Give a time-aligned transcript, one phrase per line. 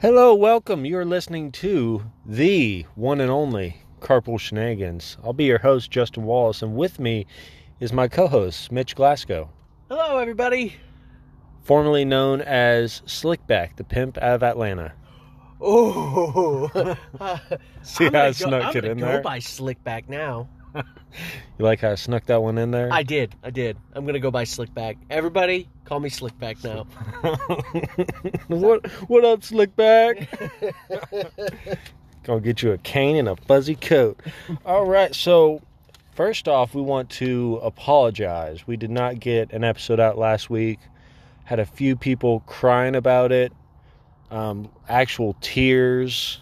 [0.00, 0.84] Hello, welcome.
[0.84, 5.18] You're listening to the one and only Carpool Shenanigans.
[5.22, 7.26] I'll be your host, Justin Wallace, and with me
[7.80, 9.50] is my co host, Mitch Glasgow,
[9.88, 10.74] Hello, everybody.
[11.62, 14.92] formerly known as Slickback, the pimp out of Atlanta.
[15.60, 16.68] Oh,
[17.82, 19.20] See I'm how I go- snuck I'm it in go there?
[19.22, 20.48] by Slickback now.
[21.58, 22.88] You like how I snuck that one in there?
[22.90, 23.76] I did, I did.
[23.92, 24.96] I'm gonna go by Slickback.
[25.10, 26.84] Everybody, call me Slickback now.
[28.46, 30.26] what what up, Slickback?
[32.22, 34.20] Gonna get you a cane and a fuzzy coat.
[34.64, 35.60] All right, so
[36.14, 38.66] first off, we want to apologize.
[38.66, 40.78] We did not get an episode out last week.
[41.44, 43.52] Had a few people crying about it,
[44.30, 46.40] um, actual tears,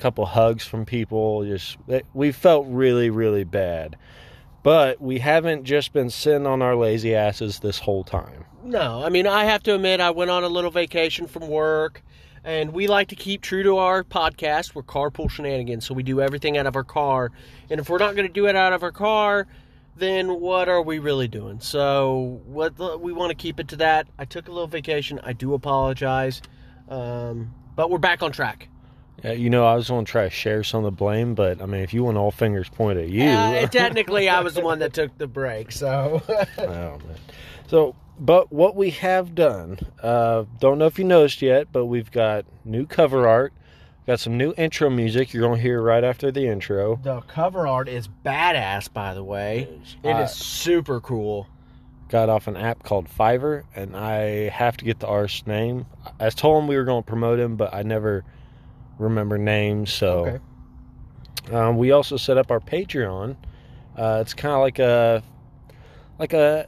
[0.00, 1.44] couple hugs from people.
[1.44, 1.76] Just
[2.14, 3.96] we felt really, really bad.
[4.62, 8.44] But we haven't just been sitting on our lazy asses this whole time.
[8.62, 12.02] No, I mean I have to admit I went on a little vacation from work,
[12.44, 14.74] and we like to keep true to our podcast.
[14.74, 17.30] We're carpool shenanigans, so we do everything out of our car.
[17.70, 19.46] And if we're not going to do it out of our car,
[19.96, 21.60] then what are we really doing?
[21.60, 24.08] So what we want to keep it to that.
[24.18, 25.20] I took a little vacation.
[25.22, 26.42] I do apologize,
[26.88, 28.68] um, but we're back on track.
[29.22, 31.60] Yeah, you know, I was going to try to share some of the blame, but
[31.60, 34.62] I mean, if you want all fingers pointed at you, Uh, technically, I was the
[34.62, 35.72] one that took the break.
[35.72, 36.22] So
[36.58, 37.00] oh, man.
[37.68, 42.10] So, but what we have done, uh, don't know if you noticed yet, but we've
[42.10, 43.52] got new cover art,
[44.06, 45.32] got some new intro music.
[45.32, 46.96] You're going to hear right after the intro.
[47.02, 48.92] the cover art is badass.
[48.92, 49.68] By the way,
[50.02, 51.46] it Uh, is super cool.
[52.08, 55.86] Got off an app called Fiverr, and I have to get the artist's name.
[56.18, 58.24] I told him we were going to promote him, but I never
[59.00, 59.92] remember names.
[59.92, 60.40] So, Okay.
[61.54, 63.36] Um, we also set up our Patreon.
[63.96, 65.22] Uh, it's kind of like a
[66.18, 66.66] like a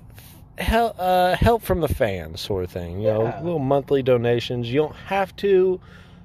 [0.58, 3.00] help uh, help from the fans sort of thing.
[3.00, 4.68] You know, little monthly donations.
[4.72, 5.78] You don't have to,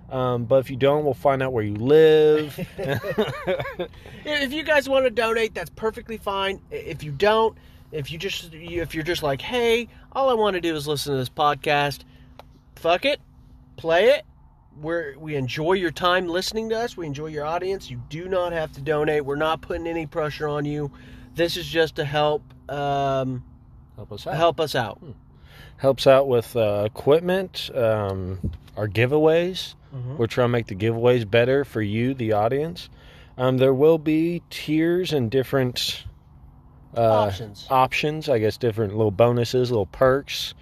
[0.10, 2.58] um, but if you don't, we'll find out where you live.
[4.26, 6.62] If you guys want to donate, that's perfectly fine.
[6.72, 7.58] If you don't,
[7.92, 11.14] if you just if you're just like, hey, all I want to do is listen
[11.14, 12.02] to this podcast,
[12.76, 13.20] fuck it,
[13.78, 14.26] play it.
[14.82, 16.96] We're, we enjoy your time listening to us.
[16.96, 17.90] We enjoy your audience.
[17.90, 19.26] You do not have to donate.
[19.26, 20.92] We're not putting any pressure on you.
[21.36, 23.44] This is just to help um,
[23.96, 24.36] help us out.
[24.36, 25.02] help us out.
[25.78, 29.76] Helps out with uh, equipment, um, our giveaways.
[29.96, 30.18] Mhm.
[30.18, 32.90] We're trying to make the giveaways better for you, the audience.
[33.38, 36.04] Um, there will be tiers and different
[36.96, 37.68] uh, Options.
[37.70, 38.30] options.
[38.30, 40.56] I guess different little bonuses, little perks,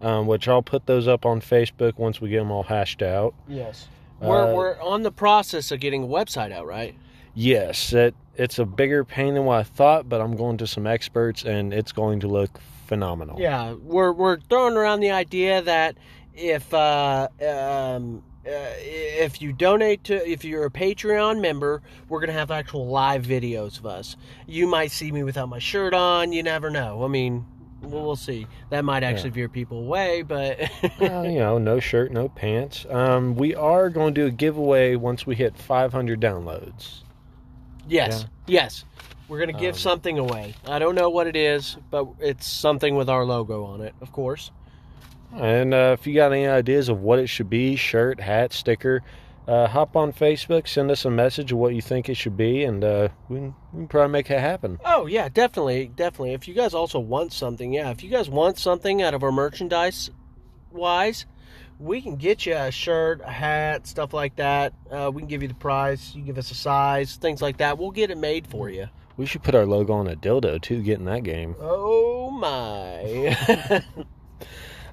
[0.00, 3.34] um, which I'll put those up on Facebook once we get them all hashed out.
[3.48, 3.88] Yes.
[4.20, 6.94] We're, Uh, we're on the process of getting a website out, right?
[7.34, 10.86] Yes, it, it's a bigger pain than what I thought, but I'm going to some
[10.86, 13.40] experts and it's going to look phenomenal.
[13.40, 15.96] Yeah, we're we're throwing around the idea that
[16.34, 18.50] if uh, um, uh,
[18.82, 23.78] if you donate to if you're a Patreon member, we're gonna have actual live videos
[23.78, 24.16] of us.
[24.46, 26.32] You might see me without my shirt on.
[26.32, 27.04] You never know.
[27.04, 27.46] I mean,
[27.82, 28.46] we'll, we'll see.
[28.70, 30.58] That might actually veer people away, but
[31.00, 32.86] Well, you know, no shirt, no pants.
[32.88, 37.00] Um, we are going to do a giveaway once we hit 500 downloads.
[37.88, 38.84] yes, yes,
[39.28, 40.54] we're gonna give Um, something away.
[40.66, 44.10] I don't know what it is, but it's something with our logo on it, of
[44.12, 44.50] course.
[45.32, 49.02] And uh, if you got any ideas of what it should be shirt, hat, sticker
[49.46, 52.64] uh, hop on Facebook, send us a message of what you think it should be,
[52.64, 54.78] and uh, we, can, we can probably make it happen.
[54.84, 56.34] Oh yeah, definitely, definitely.
[56.34, 59.32] If you guys also want something, yeah, if you guys want something out of our
[59.32, 60.10] merchandise
[60.70, 61.26] wise,
[61.78, 64.72] we can get you a shirt, a hat, stuff like that.
[64.90, 66.14] Uh, we can give you the price.
[66.14, 67.78] You give us a size, things like that.
[67.78, 68.88] We'll get it made for you.
[69.16, 71.56] We should put our logo on a dildo too, get in that game.
[71.60, 73.84] Oh my!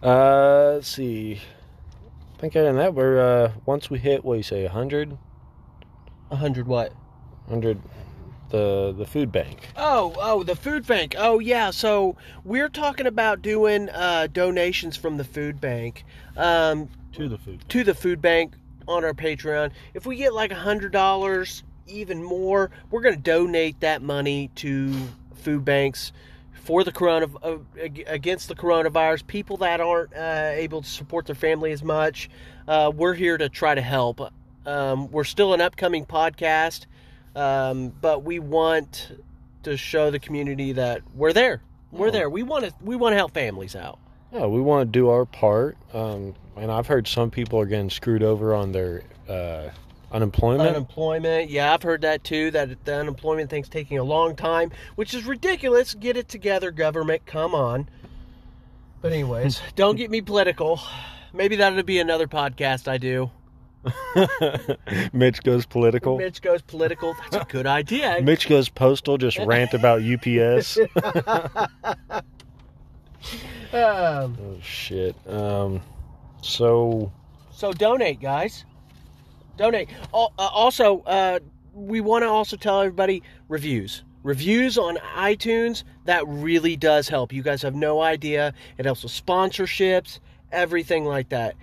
[0.01, 1.41] Uh, let's see.
[2.37, 5.17] I think other than that, we're uh, once we hit what do you say, 100,
[6.29, 6.91] A hundred what?
[7.47, 7.81] 100,
[8.49, 9.69] the the food bank.
[9.75, 11.15] Oh, oh, the food bank.
[11.17, 11.71] Oh, yeah.
[11.71, 16.03] So we're talking about doing uh, donations from the food bank.
[16.35, 17.67] Um, To the food.
[17.69, 18.53] to the food bank
[18.87, 19.71] on our Patreon.
[19.95, 24.51] If we get like a hundred dollars, even more, we're going to donate that money
[24.55, 24.93] to
[25.33, 26.11] food banks
[26.67, 27.57] for the corona uh,
[28.07, 29.25] against the coronavirus.
[29.25, 32.29] People that aren't uh, able to support their family as much,
[32.67, 34.19] uh, we're here to try to help.
[34.65, 36.85] Um, we're still an upcoming podcast,
[37.37, 39.13] um, but we want
[39.63, 41.61] to show the community that we're there.
[41.89, 42.11] We're Oh.
[42.11, 42.29] there.
[42.29, 42.73] We want to.
[42.81, 43.97] We want to help families out.
[44.33, 45.77] Yeah, we want to do our part.
[45.93, 49.69] Um, and I've heard some people are getting screwed over on their uh,
[50.11, 50.69] unemployment.
[50.69, 52.51] Unemployment, yeah, I've heard that too.
[52.51, 55.93] That the unemployment thing's taking a long time, which is ridiculous.
[55.93, 57.25] Get it together, government.
[57.25, 57.89] Come on.
[59.01, 60.79] But anyways, don't get me political.
[61.33, 63.31] Maybe that'll be another podcast I do.
[65.13, 66.17] Mitch goes political.
[66.17, 67.15] Mitch goes political.
[67.31, 68.19] That's a good idea.
[68.23, 70.79] Mitch goes postal, just rant about UPS.
[73.73, 75.15] Um, oh shit.
[75.27, 75.81] Um,
[76.41, 77.11] so
[77.51, 78.65] so donate, guys.
[79.57, 79.89] Donate.
[80.13, 81.39] Uh, Also, uh,
[81.73, 84.03] we want to also tell everybody reviews.
[84.23, 87.31] Reviews on iTunes that really does help.
[87.31, 88.53] You guys have no idea.
[88.77, 90.19] It helps with sponsorships,
[90.51, 91.55] everything like that.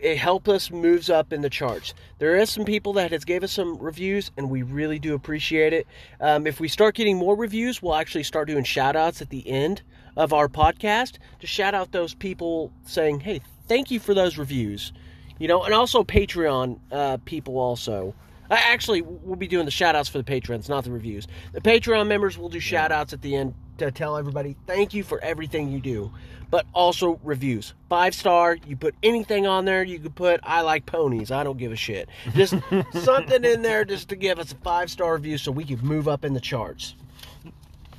[0.00, 1.92] It helps us moves up in the charts.
[2.18, 5.72] There is some people that has gave us some reviews, and we really do appreciate
[5.72, 5.88] it.
[6.20, 9.46] Um, if we start getting more reviews, we'll actually start doing shout outs at the
[9.48, 9.82] end
[10.16, 14.92] of our podcast to shout out those people saying, "Hey, thank you for those reviews."
[15.38, 18.14] You know, and also Patreon uh, people also.
[18.50, 21.28] Uh, actually, we'll be doing the shout outs for the patrons, not the reviews.
[21.52, 25.02] The Patreon members will do shout outs at the end to tell everybody thank you
[25.02, 26.10] for everything you do.
[26.50, 27.74] But also reviews.
[27.90, 31.30] Five star, you put anything on there, you could put I like ponies.
[31.30, 32.08] I don't give a shit.
[32.34, 32.54] Just
[32.94, 36.08] something in there just to give us a five star review so we can move
[36.08, 36.94] up in the charts.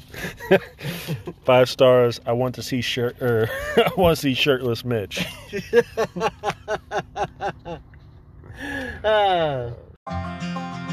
[1.46, 2.20] five stars.
[2.26, 5.26] I want to see shirt or I want to see shirtless Mitch.
[9.04, 9.72] Uh,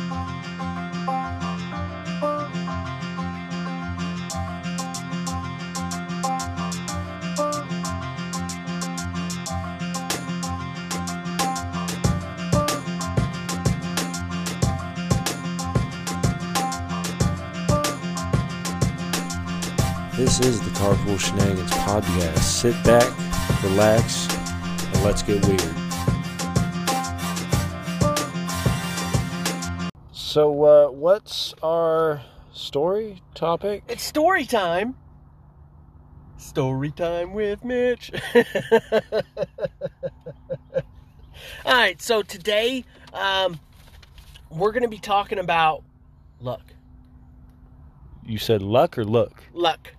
[20.16, 22.38] This is the Carpool Shenanigans podcast.
[22.38, 23.04] Sit back,
[23.62, 25.60] relax, and let's get weird.
[30.12, 33.82] So, uh, what's our story topic?
[33.88, 34.96] it's story time.
[36.38, 38.10] Story time with Mitch.
[41.66, 43.60] All right, so today um,
[44.48, 45.82] we're going to be talking about
[46.40, 46.62] luck.
[48.24, 49.42] You said luck or look?
[49.52, 49.92] Luck.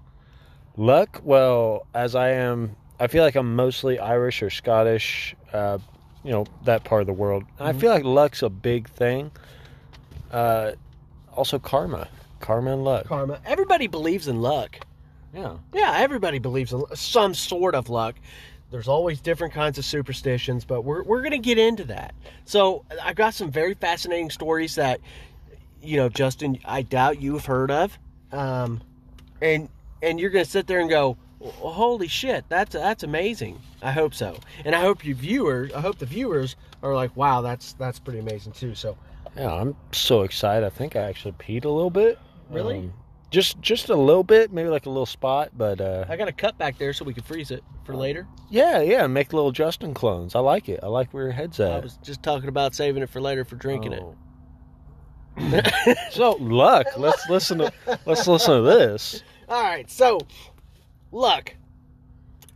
[0.78, 5.80] Luck, well, as I am, I feel like I'm mostly Irish or Scottish, uh,
[6.24, 7.44] you know, that part of the world.
[7.58, 9.32] And I feel like luck's a big thing.
[10.32, 10.74] Uh,
[11.34, 12.08] also, karma.
[12.40, 13.08] Karma and luck.
[13.08, 13.40] Karma.
[13.46, 14.80] Everybody believes in luck.
[15.34, 15.58] Yeah.
[15.74, 18.16] Yeah, everybody believes in some sort of luck.
[18.70, 22.14] There's always different kinds of superstitions, but we're, we're going to get into that.
[22.46, 25.00] So, I've got some very fascinating stories that,
[25.82, 27.98] you know, Justin, I doubt you've heard of.
[28.32, 28.82] Um,
[29.42, 29.70] and
[30.02, 33.60] and you're going to sit there and go, holy shit, that's that's amazing.
[33.82, 34.40] I hope so.
[34.66, 38.20] And I hope you viewers, I hope the viewers are like, wow, that's that's pretty
[38.20, 38.74] amazing too.
[38.76, 38.98] So,
[39.36, 40.66] Yeah, I'm so excited.
[40.66, 42.18] I think I actually peed a little bit.
[42.50, 42.78] Really?
[42.80, 42.94] Um,
[43.30, 46.32] just just a little bit, maybe like a little spot, but uh, I got a
[46.32, 48.26] cut back there so we can freeze it for later.
[48.50, 50.34] yeah, yeah, make little Justin clones.
[50.34, 50.80] I like it.
[50.82, 51.72] I like where your head's at.
[51.74, 54.16] I was just talking about saving it for later for drinking Oh.
[56.12, 56.42] so it.
[56.42, 56.88] luck.
[56.98, 57.72] Let's listen to
[58.06, 59.24] let's listen to this.
[59.50, 60.20] All right, so
[61.10, 61.56] luck.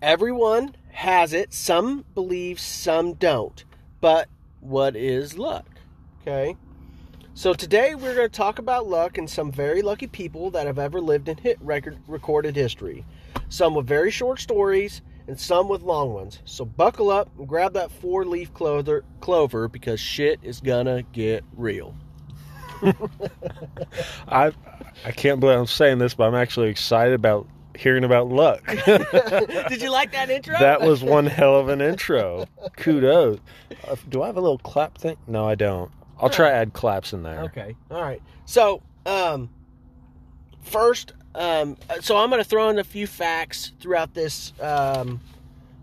[0.02, 1.54] Everyone has it.
[1.54, 3.64] Some believe, some don't.
[4.02, 4.28] But
[4.60, 5.66] what is luck?
[6.22, 6.58] Okay.
[7.34, 10.78] So today we're going to talk about luck and some very lucky people that have
[10.78, 13.06] ever lived in hit record recorded history.
[13.48, 16.40] Some with very short stories and some with long ones.
[16.44, 21.96] So buckle up and grab that four-leaf clover, clover because shit is gonna get real.
[24.28, 24.52] I
[25.06, 27.48] I can't believe I'm saying this, but I'm actually excited about
[27.78, 28.66] hearing about luck.
[28.86, 30.58] Did you like that intro?
[30.60, 32.46] that was one hell of an intro.
[32.78, 33.40] Kudos.
[33.88, 35.18] Uh, do I have a little clap thing?
[35.28, 35.92] No, I don't.
[36.20, 37.42] I'll try to add claps in there.
[37.46, 37.76] Okay.
[37.90, 38.22] All right.
[38.46, 39.50] So, um,
[40.62, 45.20] first, um, so I'm going to throw in a few facts throughout this, um,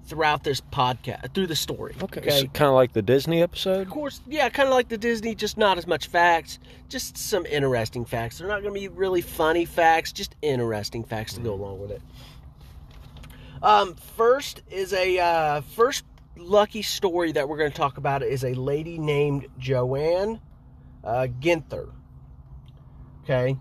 [0.08, 1.94] throughout this podcast, through the story.
[2.02, 2.20] Okay.
[2.20, 2.46] Okay.
[2.54, 3.82] kind of like the Disney episode.
[3.82, 7.44] Of course, yeah, kind of like the Disney, just not as much facts, just some
[7.46, 8.38] interesting facts.
[8.38, 11.90] They're not going to be really funny facts, just interesting facts to go along with
[11.90, 12.02] it.
[13.62, 16.04] Um, first is a uh, first
[16.36, 20.40] lucky story that we're going to talk about is a lady named Joanne
[21.04, 21.90] uh, Ginther.
[23.24, 23.58] Okay,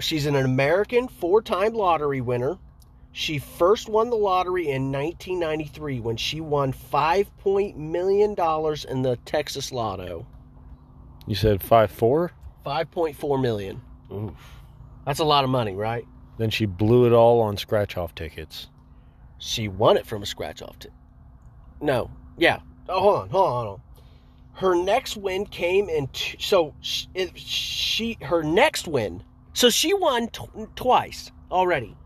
[0.00, 2.58] she's an American four-time lottery winner.
[3.12, 9.02] She first won the lottery in 1993 when she won five point million dollars in
[9.02, 10.26] the Texas Lotto.
[11.26, 12.32] You said five four.
[12.66, 13.80] 5.4 million.
[14.12, 14.34] Oof.
[15.06, 16.04] That's a lot of money, right?
[16.36, 18.68] Then she blew it all on scratch off tickets.
[19.38, 20.78] She won it from a scratch off.
[20.78, 20.92] ticket.
[21.80, 22.60] no, yeah.
[22.88, 23.80] Oh, hold on, hold on, hold on.
[24.54, 26.08] Her next win came in.
[26.08, 29.22] T- so sh- it, she her next win.
[29.54, 31.96] So she won tw- twice already.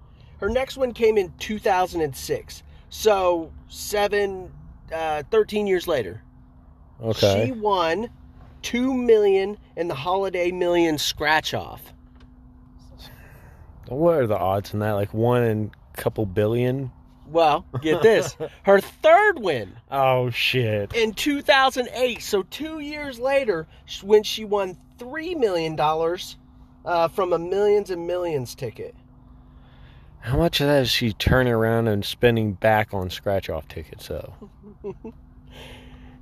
[0.43, 2.63] Her next one came in 2006.
[2.91, 4.53] So seven,
[4.93, 6.21] uh, 13 years later.
[7.01, 7.47] Okay.
[7.47, 8.11] She won
[8.61, 11.93] two million in the holiday million scratch off.
[13.87, 14.93] What are the odds in that?
[14.93, 16.91] Like one in a couple billion?
[17.29, 18.37] Well, get this.
[18.65, 20.93] Her third win Oh shit.
[20.93, 22.21] in 2008.
[22.21, 23.69] So two years later,
[24.03, 26.37] when she won three million dollars
[26.85, 28.97] uh, from a millions and millions ticket.
[30.23, 34.07] How much of that is she turning around and spending back on scratch off tickets
[34.07, 34.35] though?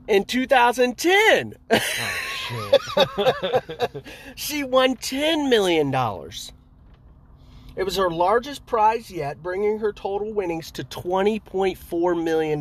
[0.09, 1.79] In 2010, Oh
[2.35, 4.05] shit.
[4.35, 5.95] she won $10 million.
[7.77, 12.61] It was her largest prize yet, bringing her total winnings to $20.4 million.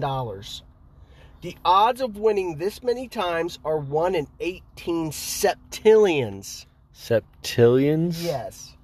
[1.42, 6.66] The odds of winning this many times are 1 in 18 septillions.
[6.94, 8.22] Septillions?
[8.24, 8.76] Yes.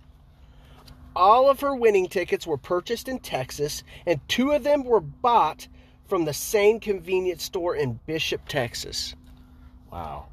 [1.16, 5.68] All of her winning tickets were purchased in Texas, and two of them were bought
[6.08, 9.16] from the same convenience store in Bishop, Texas.
[9.92, 10.28] Wow.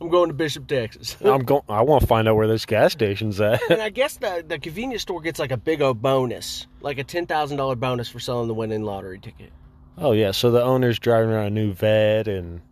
[0.00, 1.16] I'm going to Bishop, Texas.
[1.24, 3.60] I'm going I want to find out where this gas station's at.
[3.70, 7.04] and I guess the, the convenience store gets like a big old bonus, like a
[7.04, 9.52] $10,000 bonus for selling the winning lottery ticket.
[9.98, 12.62] oh yeah, so the owner's driving around a new vet and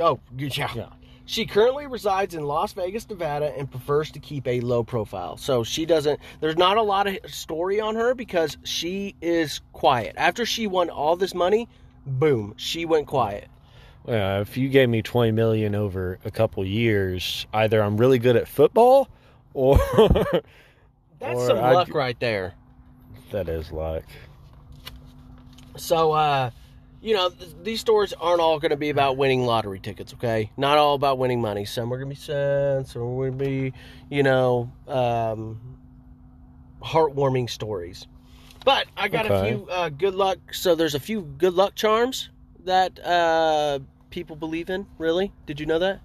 [0.00, 0.70] Oh, yeah.
[0.76, 0.88] Yeah.
[1.30, 5.36] She currently resides in Las Vegas, Nevada, and prefers to keep a low profile.
[5.36, 10.14] So she doesn't, there's not a lot of story on her because she is quiet.
[10.16, 11.68] After she won all this money,
[12.06, 13.46] boom, she went quiet.
[14.06, 18.36] yeah, if you gave me 20 million over a couple years, either I'm really good
[18.36, 19.06] at football
[19.52, 19.76] or
[21.20, 22.54] That's Or some I'd- luck right there.
[23.32, 24.04] that is luck.
[25.76, 26.50] So, uh,
[27.00, 30.50] you know, th- these stories aren't all going to be about winning lottery tickets, okay?
[30.56, 31.64] Not all about winning money.
[31.64, 33.72] Some are going to be sad, some are going to be,
[34.10, 35.60] you know, um,
[36.82, 38.06] heartwarming stories.
[38.64, 40.38] But I got a few uh, good luck.
[40.52, 42.30] So there's a few good luck charms
[42.64, 43.78] that uh,
[44.10, 44.86] people believe in.
[44.98, 45.32] Really?
[45.46, 46.00] Did you know that?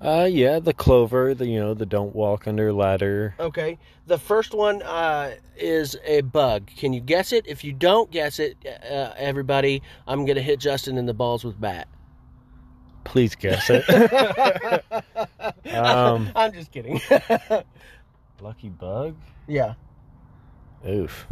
[0.00, 3.34] Uh yeah, the clover, the you know, the don't walk under ladder.
[3.40, 3.78] Okay.
[4.06, 6.68] The first one uh, is a bug.
[6.76, 7.46] Can you guess it?
[7.46, 11.44] If you don't guess it, uh, everybody, I'm going to hit Justin in the balls
[11.44, 11.88] with bat.
[13.04, 13.84] Please guess it.
[15.74, 17.00] Um, I'm just kidding.
[18.40, 19.16] Lucky bug?
[19.48, 19.74] yeah.
[20.88, 21.26] Oof.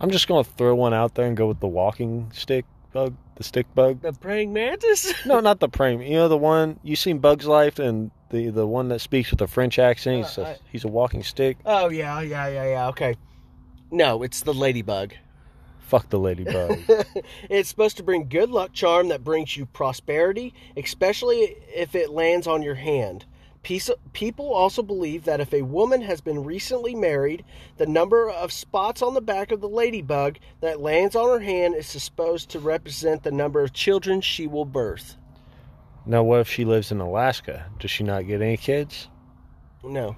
[0.00, 3.44] I'm just gonna throw one out there and go with the walking stick bug, the
[3.44, 4.00] stick bug.
[4.00, 5.12] The praying mantis?
[5.26, 6.00] No, not the praying.
[6.02, 9.42] You know the one you seen Bugs Life and the the one that speaks with
[9.42, 10.24] a French accent.
[10.24, 11.58] He's Uh, a, I- he's a walking stick.
[11.66, 12.88] Oh, yeah, yeah, yeah, yeah.
[12.88, 13.16] Okay.
[13.90, 15.12] No, it's the ladybug.
[15.80, 16.78] Fuck the ladybug.
[17.50, 22.46] it's supposed to bring good luck charm that brings you prosperity, especially if it lands
[22.46, 23.26] on your hand.
[23.64, 27.44] People also believe that if a woman has been recently married,
[27.78, 31.74] the number of spots on the back of the ladybug that lands on her hand
[31.74, 35.16] is supposed to represent the number of children she will birth.
[36.06, 37.64] now, what if she lives in Alaska?
[37.80, 39.08] Does she not get any kids?
[39.82, 40.14] No.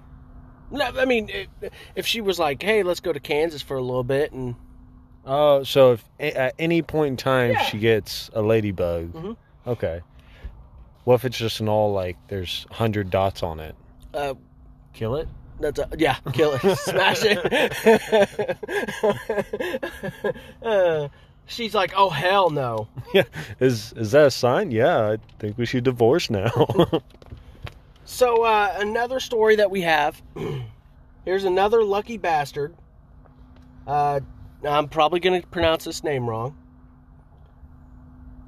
[0.71, 1.29] No, I mean,
[1.62, 4.57] if, if she was like, hey, let's go to Kansas for a little bit and
[5.25, 7.62] Oh, so if a- at any point in time Yeah.
[7.62, 9.37] she gets a ladybug, Mhm.
[9.67, 10.00] okay.
[11.06, 13.76] What if it's just an all like there's hundred dots on it?
[14.12, 14.34] uh,
[14.92, 15.28] Kill it.
[15.60, 18.56] That's a, yeah, kill it, smash it.
[20.62, 21.08] Uh,
[21.46, 22.88] she's like, oh hell no.
[23.14, 23.22] Yeah,
[23.60, 24.70] is is that a sign?
[24.72, 26.50] Yeah, I think we should divorce now.
[28.04, 30.20] So uh, another story that we have.
[31.25, 32.75] Here's another lucky bastard.
[33.86, 34.20] Uh,
[34.66, 36.56] I'm probably gonna pronounce this name wrong.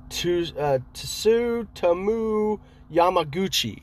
[0.08, 2.58] Tu, uh, Tsu Tamu
[2.92, 3.82] Yamaguchi.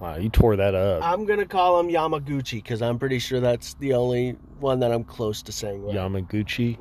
[0.00, 1.02] wow, you tore that up.
[1.04, 5.04] I'm gonna call him Yamaguchi because I'm pretty sure that's the only one that I'm
[5.04, 5.94] close to saying right.
[5.94, 6.78] Yamaguchi.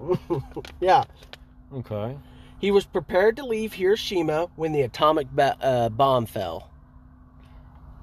[0.82, 1.04] Yeah.
[1.74, 2.18] Okay.
[2.60, 6.70] He was prepared to leave Hiroshima when the atomic ba- uh, bomb fell.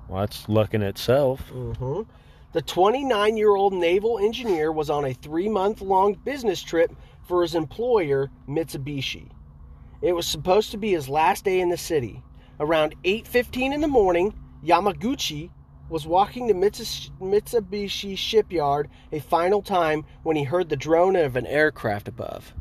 [0.08, 1.40] Well, that's luck in itself.
[1.50, 2.02] hmm
[2.52, 6.94] The 29 year old naval engineer was on a three month long business trip
[7.26, 9.28] for his employer, Mitsubishi.
[10.06, 12.22] It was supposed to be his last day in the city.
[12.60, 14.34] Around 8:15 in the morning,
[14.64, 15.50] Yamaguchi
[15.88, 21.44] was walking to Mitsubishi shipyard a final time when he heard the drone of an
[21.44, 22.54] aircraft above.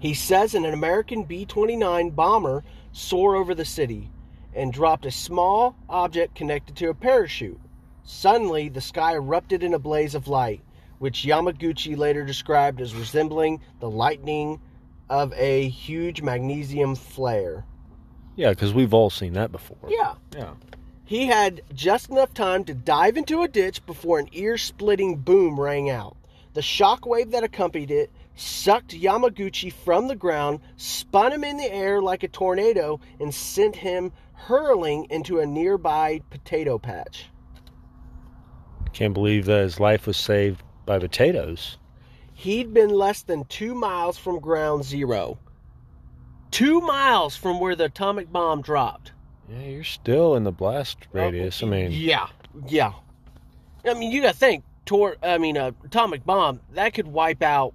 [0.00, 4.10] He says an American B 29 bomber soared over the city
[4.54, 7.60] and dropped a small object connected to a parachute.
[8.02, 10.62] Suddenly, the sky erupted in a blaze of light,
[10.98, 14.60] which Yamaguchi later described as resembling the lightning
[15.14, 17.64] of a huge magnesium flare.
[18.34, 19.78] Yeah, because we've all seen that before.
[19.86, 20.14] Yeah.
[20.34, 20.54] Yeah.
[21.04, 25.60] He had just enough time to dive into a ditch before an ear splitting boom
[25.60, 26.16] rang out.
[26.54, 31.72] The shock wave that accompanied it sucked Yamaguchi from the ground, spun him in the
[31.72, 37.26] air like a tornado, and sent him hurling into a nearby potato patch.
[38.92, 41.78] Can't believe that his life was saved by potatoes.
[42.34, 45.38] He'd been less than two miles from ground zero.
[46.50, 49.12] Two miles from where the atomic bomb dropped.
[49.48, 51.62] Yeah, you're still in the blast radius.
[51.62, 52.28] I mean, Yeah,
[52.66, 52.92] yeah.
[53.84, 54.64] I mean, you got to think.
[54.86, 57.72] Tor- I mean, a atomic bomb that could wipe out.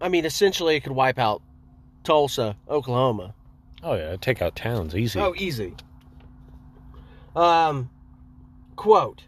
[0.00, 1.42] I mean, essentially, it could wipe out
[2.04, 3.34] Tulsa, Oklahoma.
[3.82, 5.18] oh yeah, take out towns easy.
[5.20, 5.74] Oh, easy.
[7.34, 7.90] Um,
[8.76, 9.22] quote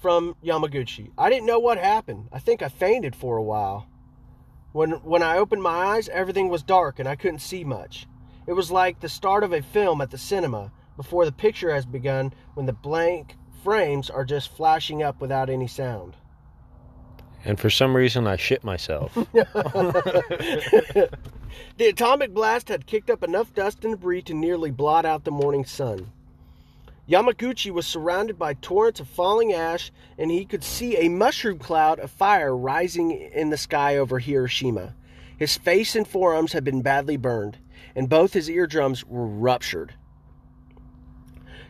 [0.00, 2.28] from Yamaguchi: "I didn't know what happened.
[2.32, 3.86] I think I fainted for a while.
[4.72, 8.06] When when I opened my eyes, everything was dark and I couldn't see much.
[8.46, 11.86] It was like the start of a film at the cinema before the picture has
[11.86, 16.16] begun, when the blank frames are just flashing up without any sound."
[17.44, 19.14] And for some reason, I shit myself.
[19.32, 21.08] the
[21.78, 25.64] atomic blast had kicked up enough dust and debris to nearly blot out the morning
[25.64, 26.12] sun.
[27.10, 31.98] Yamaguchi was surrounded by torrents of falling ash, and he could see a mushroom cloud
[31.98, 34.94] of fire rising in the sky over Hiroshima.
[35.36, 37.58] His face and forearms had been badly burned,
[37.96, 39.94] and both his eardrums were ruptured.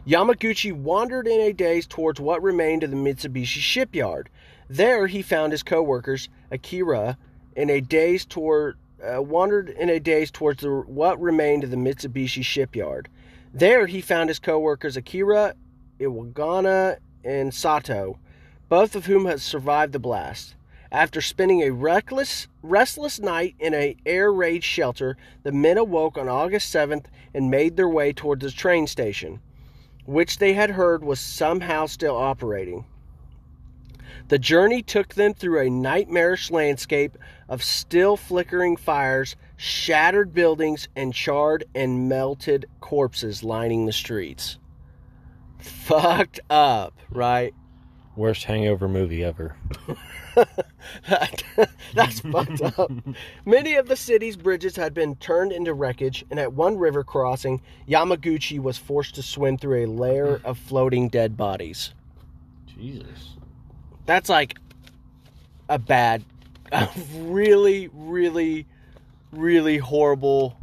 [0.06, 4.28] Yamaguchi wandered in a daze towards what remained of the Mitsubishi shipyard.
[4.68, 7.16] There he found his co-workers, Akira,
[7.56, 11.76] in a daze toward uh, wandered in a daze towards the, what remained of the
[11.76, 13.09] Mitsubishi shipyard.
[13.52, 15.54] There he found his co-workers Akira,
[15.99, 18.19] Iwagana, and Sato,
[18.69, 20.54] both of whom had survived the blast.
[20.92, 26.28] After spending a reckless, restless night in an air raid shelter, the men awoke on
[26.28, 29.40] August 7th and made their way towards the train station,
[30.04, 32.85] which they had heard was somehow still operating.
[34.28, 41.12] The journey took them through a nightmarish landscape of still flickering fires, shattered buildings, and
[41.12, 44.57] charred and melted corpses lining the streets.
[45.58, 47.52] Fucked up, right?
[48.17, 49.54] Worst hangover movie ever.
[51.95, 52.91] That's fucked up.
[53.45, 57.61] Many of the city's bridges had been turned into wreckage, and at one river crossing,
[57.87, 61.93] Yamaguchi was forced to swim through a layer of floating dead bodies.
[62.67, 63.37] Jesus.
[64.06, 64.56] That's like
[65.69, 66.25] a bad,
[66.73, 68.67] a really, really,
[69.32, 70.56] really horrible.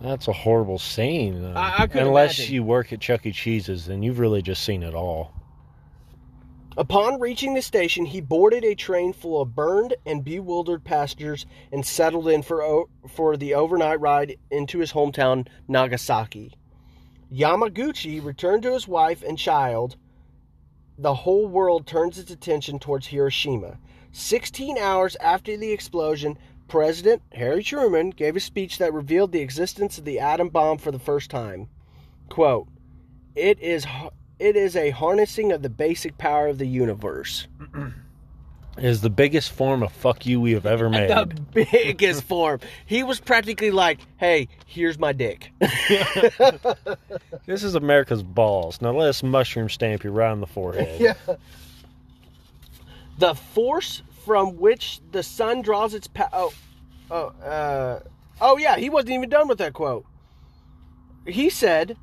[0.00, 1.44] That's a horrible scene.
[1.44, 2.54] uh, I- I could Unless imagine.
[2.54, 3.32] you work at Chuck E.
[3.32, 5.32] Cheese's, then you've really just seen it all.
[6.76, 11.84] Upon reaching the station, he boarded a train full of burned and bewildered passengers and
[11.84, 16.52] settled in for o- for the overnight ride into his hometown Nagasaki.
[17.32, 19.96] Yamaguchi returned to his wife and child.
[20.96, 23.78] The whole world turns its attention towards Hiroshima.
[24.12, 29.98] 16 hours after the explosion, President Harry Truman gave a speech that revealed the existence
[29.98, 31.68] of the atom bomb for the first time.
[32.28, 32.68] Quote,
[33.34, 33.86] it is,
[34.38, 37.46] it is a harnessing of the basic power of the universe."
[38.76, 41.10] It is the biggest form of fuck you we have ever made.
[41.10, 42.60] The biggest form.
[42.86, 45.50] He was practically like, "Hey, here's my dick."
[47.46, 48.82] This is America's balls.
[48.82, 51.00] Now let us mushroom stamp you right on the forehead.
[51.00, 51.14] Yeah.
[53.16, 56.28] The force from which the sun draws its power.
[56.32, 56.52] Oh,
[57.10, 58.00] oh, uh,
[58.40, 60.04] oh, yeah, he wasn't even done with that quote.
[61.26, 61.96] He said,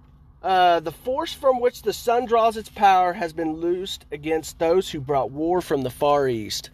[0.44, 4.90] uh, "The force from which the sun draws its power has been loosed against those
[4.90, 6.70] who brought war from the far east."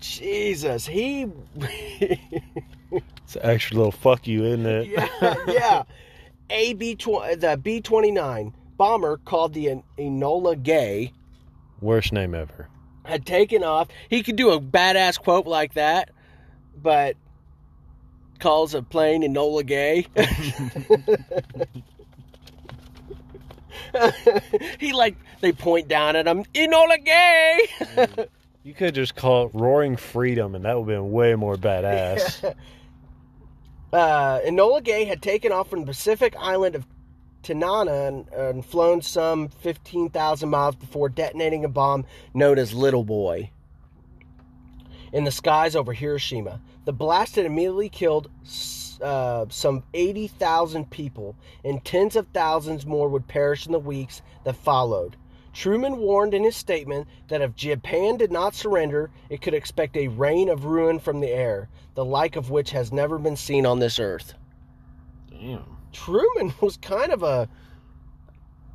[0.00, 1.26] Jesus, he.
[3.24, 4.86] It's an extra little fuck you, isn't it?
[4.86, 5.82] yeah, yeah.
[6.48, 11.12] A B tw- the B twenty nine bomber called the En- Enola Gay
[11.80, 12.68] Worst name ever.
[13.06, 13.88] Had taken off.
[14.08, 16.10] He could do a badass quote like that,
[16.80, 17.16] but
[18.38, 20.06] calls a plane Enola Gay.
[24.78, 27.68] he like they point down at him, Enola Gay.
[28.62, 32.44] You could just call it Roaring Freedom, and that would have been way more badass.
[33.92, 36.84] uh, Enola Gay had taken off from the Pacific island of
[37.46, 42.04] Tanana and, and flown some 15,000 miles before detonating a bomb
[42.34, 43.50] known as Little Boy
[45.12, 46.60] in the skies over Hiroshima.
[46.86, 48.28] The blast had immediately killed
[49.00, 54.56] uh, some 80,000 people, and tens of thousands more would perish in the weeks that
[54.56, 55.16] followed.
[55.52, 60.08] Truman warned in his statement that if Japan did not surrender, it could expect a
[60.08, 63.78] rain of ruin from the air, the like of which has never been seen on
[63.78, 64.34] this earth.
[65.30, 65.75] Damn.
[66.04, 67.48] Truman was kind of a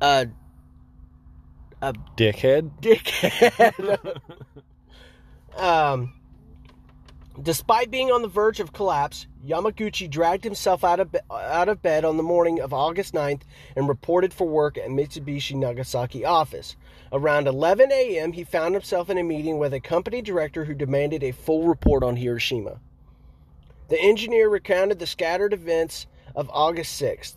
[0.00, 0.28] a
[1.80, 2.70] a Dickhead.
[2.80, 4.20] dickhead.
[5.56, 6.12] um,
[7.40, 11.80] Despite being on the verge of collapse, Yamaguchi dragged himself out of, be- out of
[11.80, 13.40] bed on the morning of August 9th
[13.74, 16.76] and reported for work at Mitsubishi Nagasaki office.
[17.10, 21.22] Around 11 a.m., he found himself in a meeting with a company director who demanded
[21.22, 22.78] a full report on Hiroshima.
[23.88, 27.34] The engineer recounted the scattered events of August 6th.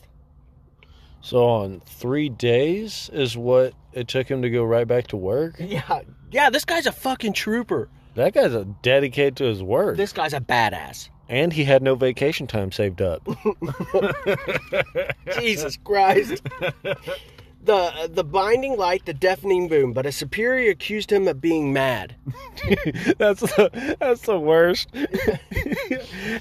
[1.22, 5.56] So on three days is what it took him to go right back to work.
[5.60, 7.90] Yeah, yeah, this guy's a fucking trooper.
[8.16, 11.10] That guy's a dedicated to his work, This guy's a badass.
[11.28, 13.24] and he had no vacation time saved up.
[15.40, 16.42] Jesus Christ.
[17.64, 22.16] The the binding light, the deafening boom, but a superior accused him of being mad.
[23.18, 24.90] that's the that's the worst.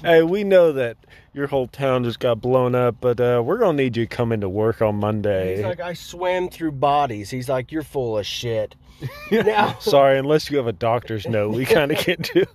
[0.03, 0.97] hey, we know that
[1.35, 4.15] your whole town just got blown up, but uh, we're gonna need you coming to
[4.15, 5.57] come into work on Monday.
[5.57, 7.29] He's like, I swam through bodies.
[7.29, 8.75] He's like, You're full of shit.
[9.31, 12.45] now Sorry, unless you have a doctor's note, we kind of can't do.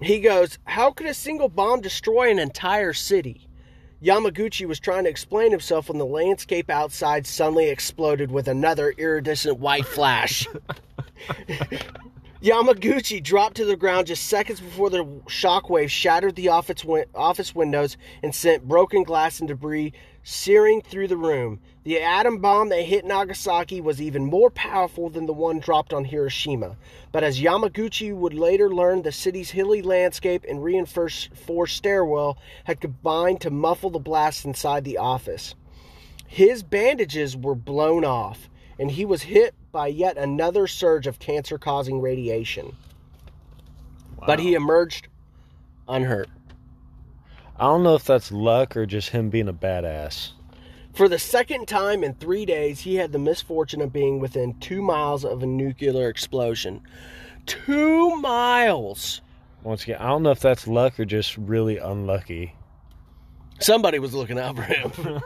[0.00, 3.46] he goes, How could a single bomb destroy an entire city?
[4.02, 9.58] Yamaguchi was trying to explain himself when the landscape outside suddenly exploded with another iridescent
[9.58, 10.48] white flash.
[12.42, 17.54] Yamaguchi dropped to the ground just seconds before the shockwave shattered the office, win- office
[17.54, 19.92] windows and sent broken glass and debris
[20.24, 21.60] searing through the room.
[21.84, 26.04] The atom bomb that hit Nagasaki was even more powerful than the one dropped on
[26.04, 26.76] Hiroshima.
[27.12, 31.30] But as Yamaguchi would later learn, the city's hilly landscape and reinforced
[31.66, 35.54] stairwell had combined to muffle the blast inside the office.
[36.26, 38.48] His bandages were blown off,
[38.82, 42.76] and he was hit by yet another surge of cancer causing radiation.
[44.26, 45.06] But he emerged
[45.88, 46.28] unhurt.
[47.56, 50.32] I don't know if that's luck or just him being a badass.
[50.94, 54.82] For the second time in three days, he had the misfortune of being within two
[54.82, 56.80] miles of a nuclear explosion.
[57.46, 59.20] Two miles!
[59.62, 62.56] Once again, I don't know if that's luck or just really unlucky.
[63.60, 65.22] Somebody was looking out for him.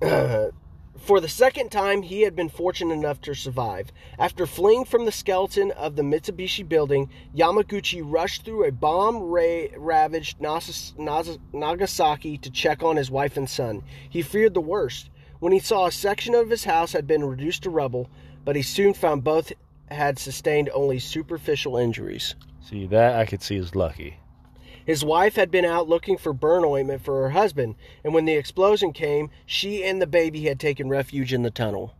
[0.00, 0.46] Uh,
[1.00, 3.90] for the second time, he had been fortunate enough to survive.
[4.18, 10.40] After fleeing from the skeleton of the Mitsubishi building, Yamaguchi rushed through a bomb ravaged
[10.40, 13.82] Nagasaki to check on his wife and son.
[14.08, 15.10] He feared the worst
[15.40, 18.08] when he saw a section of his house had been reduced to rubble,
[18.44, 19.52] but he soon found both
[19.90, 22.34] had sustained only superficial injuries.
[22.60, 24.18] See, that I could see is lucky.
[24.86, 28.34] His wife had been out looking for burn ointment for her husband, and when the
[28.34, 31.94] explosion came, she and the baby had taken refuge in the tunnel.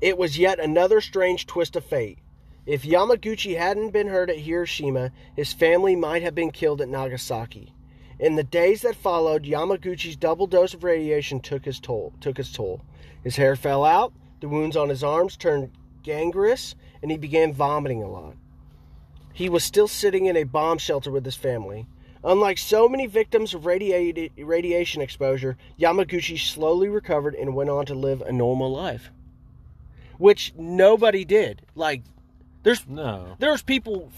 [0.00, 2.18] It was yet another strange twist of fate.
[2.66, 7.72] If Yamaguchi hadn't been hurt at Hiroshima, his family might have been killed at Nagasaki.
[8.18, 12.12] In the days that followed, Yamaguchi's double dose of radiation took his toll.
[12.20, 12.82] Took his toll.
[13.22, 15.70] His hair fell out, the wounds on his arms turned
[16.02, 18.34] gangrenous, and he began vomiting a lot.
[19.38, 21.86] He was still sitting in a bomb shelter with his family.
[22.24, 27.94] Unlike so many victims of radiated, radiation exposure, Yamaguchi slowly recovered and went on to
[27.94, 29.12] live a normal life.
[30.16, 31.62] Which nobody did.
[31.76, 32.02] Like,
[32.64, 33.36] there's No.
[33.38, 34.10] there's people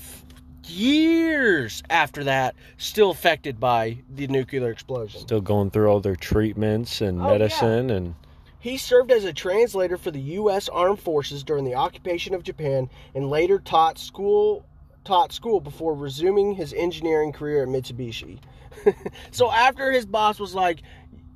[0.64, 5.20] years after that still affected by the nuclear explosion.
[5.20, 7.32] Still going through all their treatments and Oh, yeah.
[7.32, 8.14] medicine and
[8.58, 10.70] He served as a translator for the U.S.
[10.70, 14.64] Armed Forces during the occupation of Japan and later taught school
[15.10, 18.38] taught school before resuming his engineering career at Mitsubishi.
[19.32, 20.82] so after his boss was like,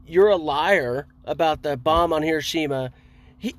[0.06, 2.92] "You're a liar about the bomb on Hiroshima,"
[3.36, 3.52] he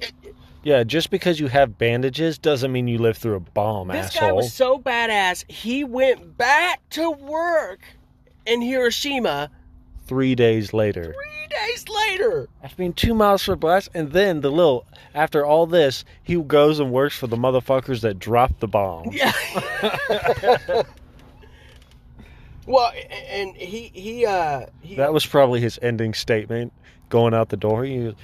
[0.64, 4.32] yeah, just because you have bandages doesn't mean you lived through a bomb, this guy
[4.32, 5.44] was so badass.
[5.52, 7.82] He went back to work
[8.46, 9.52] in Hiroshima
[10.08, 11.04] Three days later.
[11.14, 12.48] three days later.
[12.64, 16.80] After being two miles from blast, and then the little after all this, he goes
[16.80, 19.10] and works for the motherfuckers that dropped the bomb.
[19.12, 19.32] Yeah.
[22.68, 22.92] well,
[23.30, 26.74] and he he uh he, That was probably his ending statement
[27.10, 27.84] going out the door.
[27.86, 28.16] He was,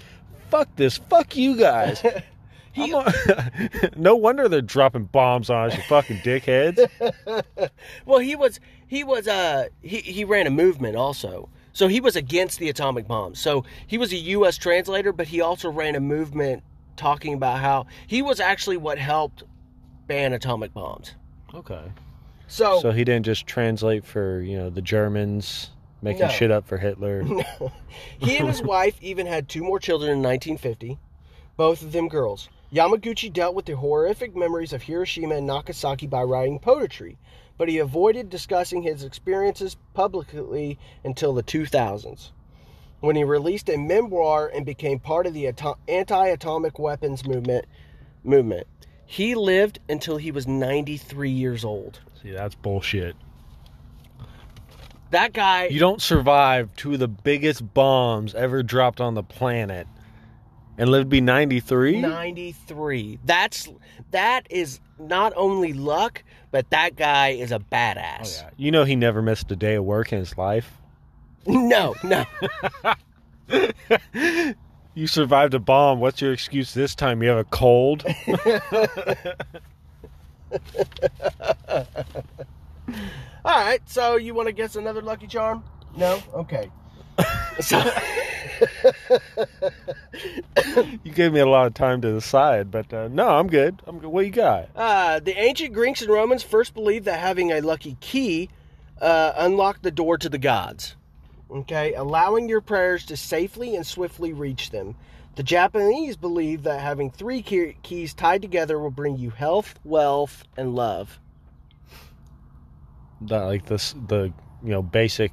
[0.49, 2.01] fuck this, fuck you guys.
[2.73, 6.87] he, a- no wonder they're dropping bombs on us, you fucking dickheads.
[8.05, 11.49] well he was he was uh he he ran a movement also.
[11.73, 13.36] So he was against the atomic bomb.
[13.36, 16.63] So he was a US translator, but he also ran a movement
[16.97, 19.43] talking about how he was actually what helped
[20.07, 21.15] ban atomic bombs.
[21.53, 21.84] Okay.
[22.47, 25.69] So, So he didn't just translate for, you know, the Germans
[26.01, 26.27] making No.
[26.29, 27.23] shit up for Hitler.
[28.19, 30.99] he and his wife even had two more children in 1950,
[31.62, 32.50] both of them girls.
[32.74, 37.19] Yamaguchi dealt with the horrific memories of Hiroshima and Nagasaki by writing poetry,
[37.56, 42.32] but he avoided discussing his experiences publicly until the 2000s,
[43.02, 47.65] when he released a memoir and became part of the ato- anti-atomic weapons movement.
[48.24, 48.65] Movement.
[49.06, 52.00] He lived until he was 93 years old.
[52.24, 53.15] See, that's bullshit.
[55.12, 55.67] That guy.
[55.67, 59.86] You don't survive two of the biggest bombs ever dropped on the planet
[60.77, 62.01] and live to be 93?
[62.01, 63.19] 93.
[63.23, 63.69] That's
[64.12, 68.41] that is not only luck, but that guy is a badass.
[68.41, 68.49] Oh, yeah.
[68.57, 70.71] You know he never missed a day of work in his life.
[71.45, 72.25] No, no.
[74.93, 76.01] You survived a bomb.
[76.01, 77.23] What's your excuse this time?
[77.23, 78.03] You have a cold?
[83.45, 85.63] All right, so you want to guess another lucky charm?
[85.95, 86.21] No?
[86.34, 86.69] Okay.
[87.60, 87.84] So,
[91.04, 93.82] you gave me a lot of time to decide, but uh, no, I'm good.
[93.88, 94.10] I'm good.
[94.10, 94.69] What you got?
[94.76, 98.50] uh, the ancient Greeks and Romans first believed that having a lucky key
[99.00, 100.95] uh, unlocked the door to the gods.
[101.50, 104.95] Okay, allowing your prayers to safely and swiftly reach them.
[105.36, 110.43] The Japanese believe that having three key- keys tied together will bring you health, wealth,
[110.56, 111.19] and love.
[113.21, 115.32] That like this the you know basic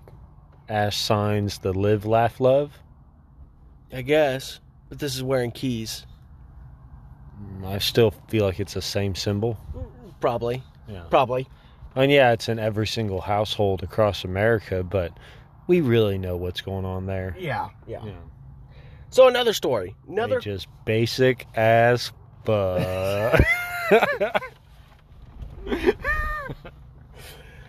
[0.69, 2.73] ass signs: the live, laugh, love.
[3.93, 6.05] I guess, but this is wearing keys.
[7.43, 9.59] Mm, I still feel like it's the same symbol.
[10.21, 11.05] Probably, Yeah.
[11.11, 11.49] probably.
[11.95, 15.13] And yeah, it's in every single household across America, but
[15.67, 17.35] we really know what's going on there.
[17.39, 18.05] Yeah, yeah.
[18.05, 18.13] Yeah.
[19.11, 22.13] So another story, another They just basic as
[22.45, 23.41] fuck.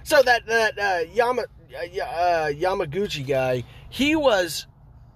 [0.03, 4.67] So that that uh, Yama uh, uh, Yamaguchi guy, he was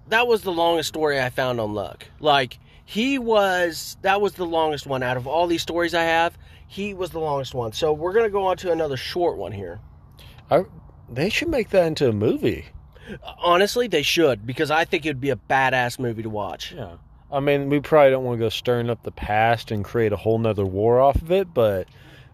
[0.08, 2.06] that was the longest story I found on Luck.
[2.20, 6.36] Like he was that was the longest one out of all these stories I have.
[6.66, 7.72] He was the longest one.
[7.72, 9.80] So we're gonna go on to another short one here.
[10.50, 10.64] I,
[11.10, 12.66] they should make that into a movie.
[13.38, 16.72] Honestly, they should because I think it'd be a badass movie to watch.
[16.72, 16.96] Yeah.
[17.30, 20.16] I mean, we probably don't want to go stirring up the past and create a
[20.16, 21.88] whole nother war off of it, but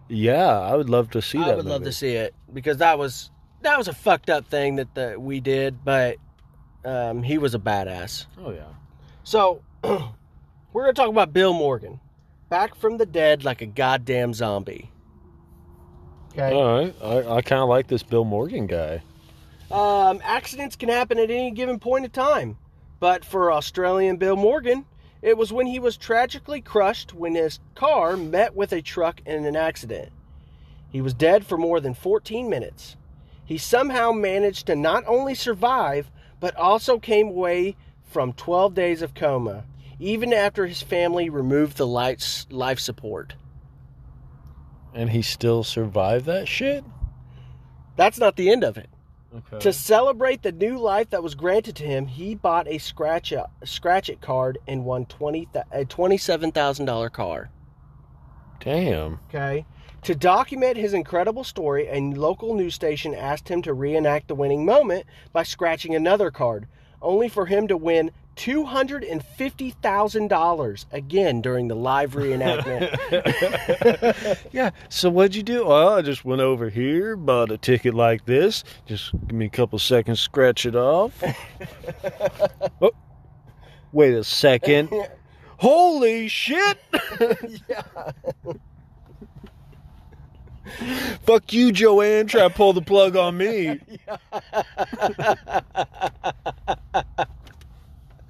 [0.07, 1.49] yeah, I would love to see that.
[1.49, 3.31] I would love to see it because that was
[3.61, 6.17] that was a fucked up thing that the, we did, but
[6.85, 8.25] um, he was a badass.
[8.39, 8.69] Oh yeah.
[9.23, 11.99] So, we're going to talk about Bill Morgan.
[12.49, 14.91] Back from the dead like a goddamn zombie.
[16.31, 16.53] Okay.
[16.53, 16.95] All right.
[17.01, 19.01] I, I kind of like this Bill Morgan guy.
[19.69, 22.57] Um, accidents can happen at any given point in time.
[22.99, 24.85] But for Australian Bill Morgan,
[25.21, 29.45] it was when he was tragically crushed when his car met with a truck in
[29.45, 30.11] an accident.
[30.89, 32.97] He was dead for more than 14 minutes.
[33.51, 36.09] He somehow managed to not only survive,
[36.39, 39.65] but also came away from 12 days of coma,
[39.99, 43.33] even after his family removed the lights, life support.
[44.93, 46.85] And he still survived that shit?
[47.97, 48.89] That's not the end of it.
[49.35, 49.59] Okay.
[49.59, 53.49] To celebrate the new life that was granted to him, he bought a scratch a
[53.65, 57.49] scratch it card and won twenty a twenty seven thousand dollar car.
[58.61, 59.19] Damn.
[59.29, 59.65] Okay.
[60.03, 64.65] To document his incredible story, a local news station asked him to reenact the winning
[64.65, 66.67] moment by scratching another card,
[67.01, 72.13] only for him to win two hundred and fifty thousand dollars again during the live
[72.13, 72.89] reenactment.
[74.51, 74.71] Yeah.
[74.89, 75.65] So what'd you do?
[75.67, 78.63] Well, I just went over here, bought a ticket like this.
[78.87, 81.21] Just give me a couple seconds, scratch it off.
[82.81, 82.91] oh,
[83.91, 84.89] wait a second.
[85.61, 86.79] Holy shit!
[87.69, 87.83] yeah.
[91.23, 92.25] Fuck you, Joanne.
[92.25, 93.79] Try to pull the plug on me.
[94.07, 94.17] Uh,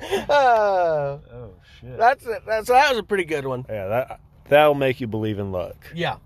[0.33, 1.97] Oh shit.
[1.97, 2.41] that's it.
[2.45, 3.65] That's that was a pretty good one.
[3.69, 5.89] Yeah, that that'll make you believe in luck.
[5.95, 6.17] Yeah.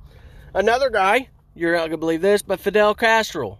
[0.56, 3.60] Another guy, you're not gonna believe this, but Fidel Castro.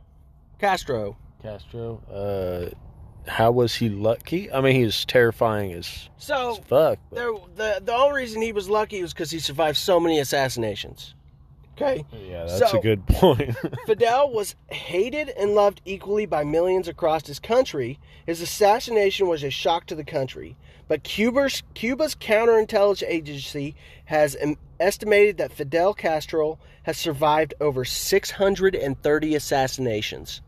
[0.60, 1.16] Castro.
[1.44, 2.02] Castro.
[2.12, 2.70] Uh,
[3.28, 4.52] how was he lucky?
[4.52, 6.68] I mean, he was terrifying as, So as fuck.
[6.68, 10.20] but- the the the only reason he was lucky was because he survived so many
[10.20, 11.16] assassinations.
[11.78, 12.06] Okay.
[12.14, 13.54] yeah, that's So- a good point.
[13.86, 18.00] Fidel was hated and loved equally by millions across his country.
[18.26, 20.56] His assassination was a shock to the country.
[20.88, 24.38] But Cuba's, Cuba's counterintelligence agency has
[24.80, 30.42] estimated that Fidel Castro has survived over 630 assassinations.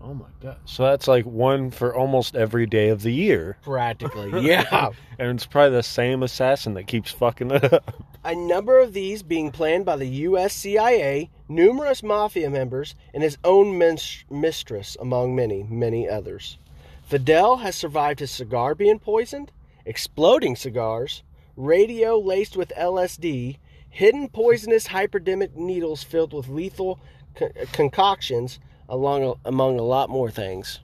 [0.00, 0.56] Oh my god!
[0.64, 4.90] So that's like one for almost every day of the year, Practically, yeah.
[5.18, 7.94] and it's probably the same assassin that keeps fucking it up.
[8.24, 10.52] A number of these being planned by the U.S.
[10.52, 16.58] CIA, numerous mafia members, and his own mis- mistress, among many, many others.
[17.02, 19.50] Fidel has survived his cigar being poisoned,
[19.86, 21.22] exploding cigars,
[21.56, 23.56] radio laced with LSD,
[23.88, 27.00] hidden poisonous hypodermic needles filled with lethal
[27.34, 30.80] co- concoctions, along among a lot more things.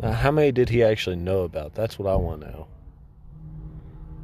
[0.00, 1.74] Now, how many did he actually know about?
[1.74, 2.66] That's what I want to know.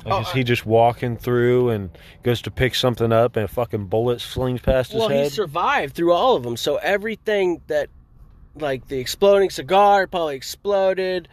[0.04, 1.90] Like, Oh, is he just walking through and
[2.22, 5.94] goes to pick something up and a fucking bullet slings past his Well, he survived
[5.94, 6.56] through all of them.
[6.56, 7.88] So everything that,
[8.54, 11.28] like the exploding cigar, probably exploded.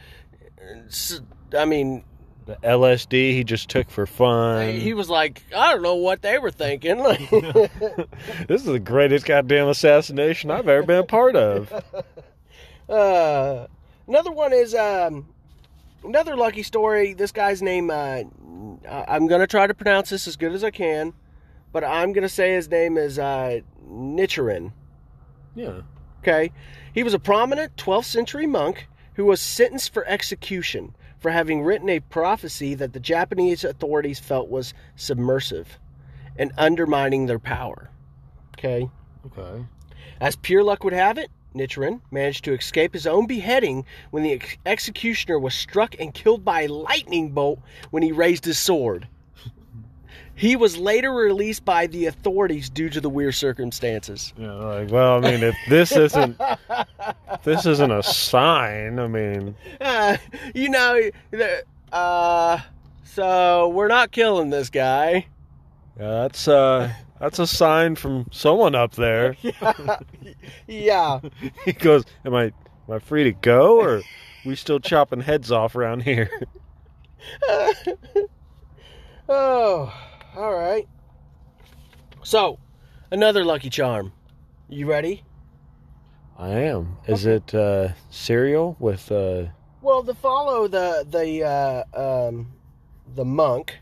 [1.56, 2.04] I mean,
[2.46, 4.74] the LSD he just took for fun.
[4.74, 7.00] he was like, I don't know what they were thinking.
[8.48, 11.72] This is the greatest goddamn assassination I've ever been a part of.
[12.90, 13.68] uh,
[14.08, 15.28] another one is um,
[16.04, 17.14] another lucky story.
[17.14, 17.90] This guy's name.
[17.90, 18.24] Uh,
[18.90, 21.14] I'm gonna try to pronounce this as good as I can,
[21.72, 24.72] but I'm gonna say his name is uh, Nichiren.
[25.56, 25.82] Yeah.
[26.22, 26.52] Okay.
[26.94, 31.88] He was a prominent 12th century monk who was sentenced for execution for having written
[31.88, 35.80] a prophecy that the Japanese authorities felt was submersive
[36.38, 37.90] and undermining their power.
[38.58, 38.90] Okay.
[39.26, 39.66] Okay.
[40.20, 44.34] As pure luck would have it, Nichiren managed to escape his own beheading when the
[44.34, 47.60] ex- executioner was struck and killed by a lightning bolt
[47.90, 49.08] when he raised his sword.
[50.36, 54.34] He was later released by the authorities due to the weird circumstances.
[54.38, 56.40] Yeah, like, well, I mean, if this isn't
[57.44, 60.18] this isn't a sign, I mean, Uh,
[60.56, 61.00] you know,
[61.92, 62.60] uh,
[63.04, 65.28] so we're not killing this guy.
[66.00, 69.38] yeah, that's uh that's a sign from someone up there.
[70.68, 71.20] Yeah.
[71.66, 72.54] He goes, "Am I am
[72.92, 74.02] I free to go, or
[74.46, 76.30] we still chopping heads off around here?"
[79.30, 79.94] oh,
[80.36, 80.88] all right.
[82.24, 82.60] So,
[83.12, 84.14] another lucky charm.
[84.70, 85.24] You ready?
[86.38, 86.98] I am.
[87.06, 89.46] Is it uh, cereal with uh?
[89.82, 91.84] Well, to follow the the uh,
[92.28, 92.54] um,
[93.14, 93.78] the monk,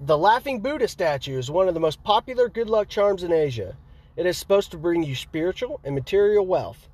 [0.00, 3.76] the laughing Buddha statue is one of the most popular good luck charms in Asia.
[4.16, 6.88] It is supposed to bring you spiritual and material wealth,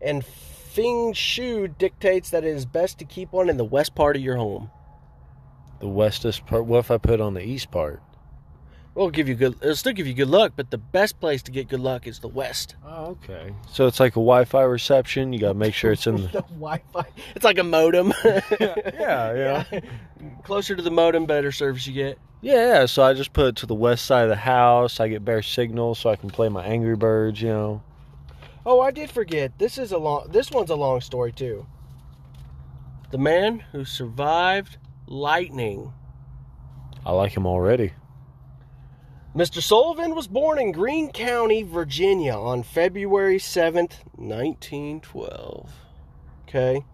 [0.00, 4.16] and Feng Shui dictates that it is best to keep one in the west part
[4.16, 4.70] of your home.
[5.80, 6.66] The westest part.
[6.66, 8.00] What if I put on the east part?
[8.96, 9.56] It'll give you good.
[9.60, 12.20] It'll still give you good luck, but the best place to get good luck is
[12.20, 12.76] the west.
[12.86, 13.52] Oh, okay.
[13.68, 15.32] So it's like a Wi-Fi reception.
[15.32, 16.28] You gotta make sure it's in the.
[16.28, 17.04] The Wi-Fi.
[17.34, 18.12] It's like a modem.
[18.24, 18.44] yeah,
[19.00, 19.80] yeah.
[20.44, 22.18] Closer to the modem, better service you get.
[22.40, 22.86] Yeah, yeah.
[22.86, 25.00] So I just put it to the west side of the house.
[25.00, 27.42] I get better signal, so I can play my Angry Birds.
[27.42, 27.82] You know.
[28.64, 29.58] Oh, I did forget.
[29.58, 30.28] This is a long.
[30.30, 31.66] This one's a long story too.
[33.10, 35.92] The man who survived lightning.
[37.04, 37.92] I like him already.
[39.34, 39.60] Mr.
[39.60, 45.72] Sullivan was born in Greene County, Virginia on February 7th, 1912.
[46.48, 46.84] Okay.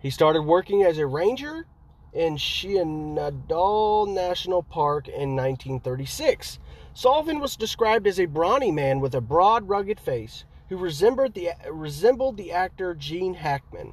[0.00, 1.66] He started working as a ranger
[2.12, 6.58] in Shenandoah National Park in 1936.
[6.94, 11.50] Sullivan was described as a brawny man with a broad, rugged face who resembled the
[11.70, 13.92] resembled the actor Gene Hackman.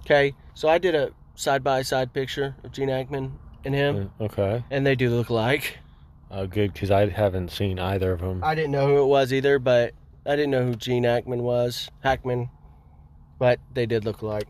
[0.00, 4.64] Okay, so I did a side by side picture of Gene Hackman and him, Okay.
[4.70, 5.78] and they do look alike.
[6.30, 8.42] Oh, uh, good, because I haven't seen either of them.
[8.42, 9.92] I didn't know who it was either, but
[10.26, 11.88] I didn't know who Gene Hackman was.
[12.02, 12.48] Hackman,
[13.38, 14.48] but they did look alike.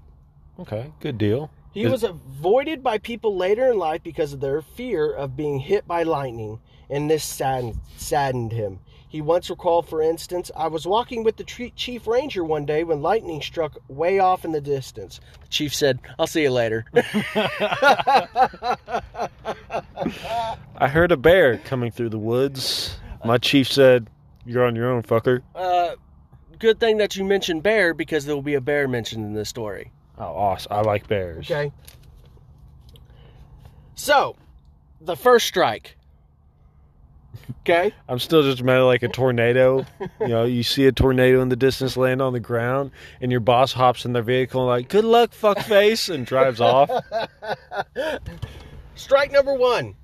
[0.58, 1.50] Okay, good deal.
[1.74, 5.88] He was avoided by people later in life because of their fear of being hit
[5.88, 8.78] by lightning, and this saddened, saddened him.
[9.08, 13.02] He once recalled, for instance, I was walking with the chief ranger one day when
[13.02, 15.18] lightning struck way off in the distance.
[15.40, 16.84] The chief said, I'll see you later.
[20.76, 22.96] I heard a bear coming through the woods.
[23.24, 24.08] My chief said,
[24.44, 25.94] "You're on your own, fucker." uh,
[26.58, 29.48] good thing that you mentioned bear because there will be a bear mentioned in this
[29.48, 29.92] story.
[30.18, 30.72] Oh, awesome!
[30.72, 31.50] I like bears.
[31.50, 31.72] Okay.
[33.94, 34.36] So,
[35.00, 35.96] the first strike.
[37.60, 37.92] Okay.
[38.08, 39.84] I'm still just mad like a tornado.
[40.20, 43.40] you know, you see a tornado in the distance land on the ground, and your
[43.40, 46.90] boss hops in their vehicle and like, "Good luck, fuckface," and drives off.
[48.94, 49.96] Strike number one.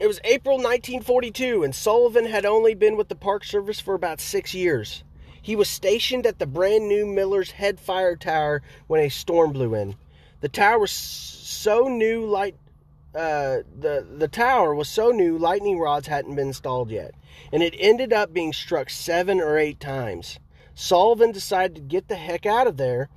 [0.00, 4.20] It was April 1942, and Sullivan had only been with the Park Service for about
[4.20, 5.04] six years.
[5.44, 9.74] He was stationed at the brand new Miller's Head Fire Tower when a storm blew
[9.74, 9.94] in.
[10.40, 12.56] The tower was so new, light.
[13.14, 17.14] Uh, the the tower was so new, lightning rods hadn't been installed yet,
[17.52, 20.38] and it ended up being struck seven or eight times.
[20.74, 23.10] Sullivan decided to get the heck out of there,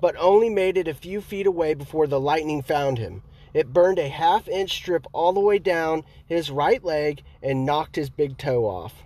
[0.00, 3.22] but only made it a few feet away before the lightning found him.
[3.52, 7.96] It burned a half inch strip all the way down his right leg and knocked
[7.96, 9.02] his big toe off.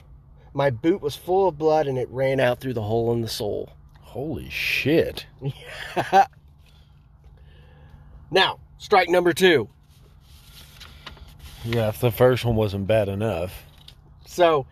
[0.54, 3.28] My boot was full of blood and it ran out through the hole in the
[3.28, 3.72] sole.
[4.00, 5.26] Holy shit!
[8.32, 9.68] Now, strike number two.
[11.66, 13.64] Yeah, if the first one wasn't bad enough.
[14.26, 14.66] So,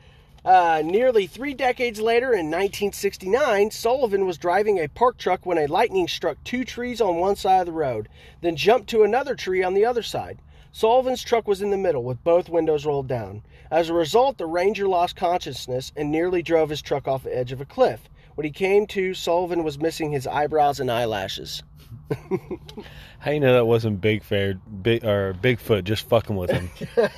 [0.46, 5.66] uh, nearly three decades later, in 1969, Sullivan was driving a park truck when a
[5.66, 8.08] lightning struck two trees on one side of the road,
[8.40, 10.38] then jumped to another tree on the other side.
[10.72, 13.42] Sullivan's truck was in the middle with both windows rolled down.
[13.70, 17.52] As a result, the Ranger lost consciousness and nearly drove his truck off the edge
[17.52, 18.00] of a cliff.
[18.36, 21.62] When he came to, Sullivan was missing his eyebrows and eyelashes.
[23.18, 26.70] How you know that wasn't Big Fair, big or Bigfoot just fucking with him?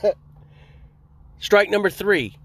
[1.38, 2.38] Strike number three.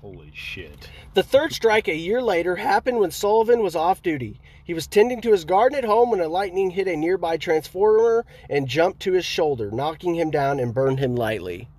[0.00, 0.88] Holy shit!
[1.14, 4.40] The third strike a year later happened when Sullivan was off duty.
[4.68, 8.26] He was tending to his garden at home when a lightning hit a nearby transformer
[8.50, 11.70] and jumped to his shoulder, knocking him down and burned him lightly.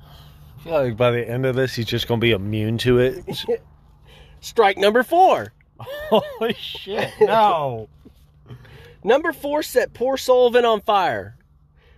[0.00, 3.44] I feel like by the end of this, he's just gonna be immune to it.
[4.40, 5.52] Strike number four.
[5.80, 7.10] Holy shit!
[7.20, 7.88] No.
[9.02, 11.36] Number four set poor Sullivan on fire.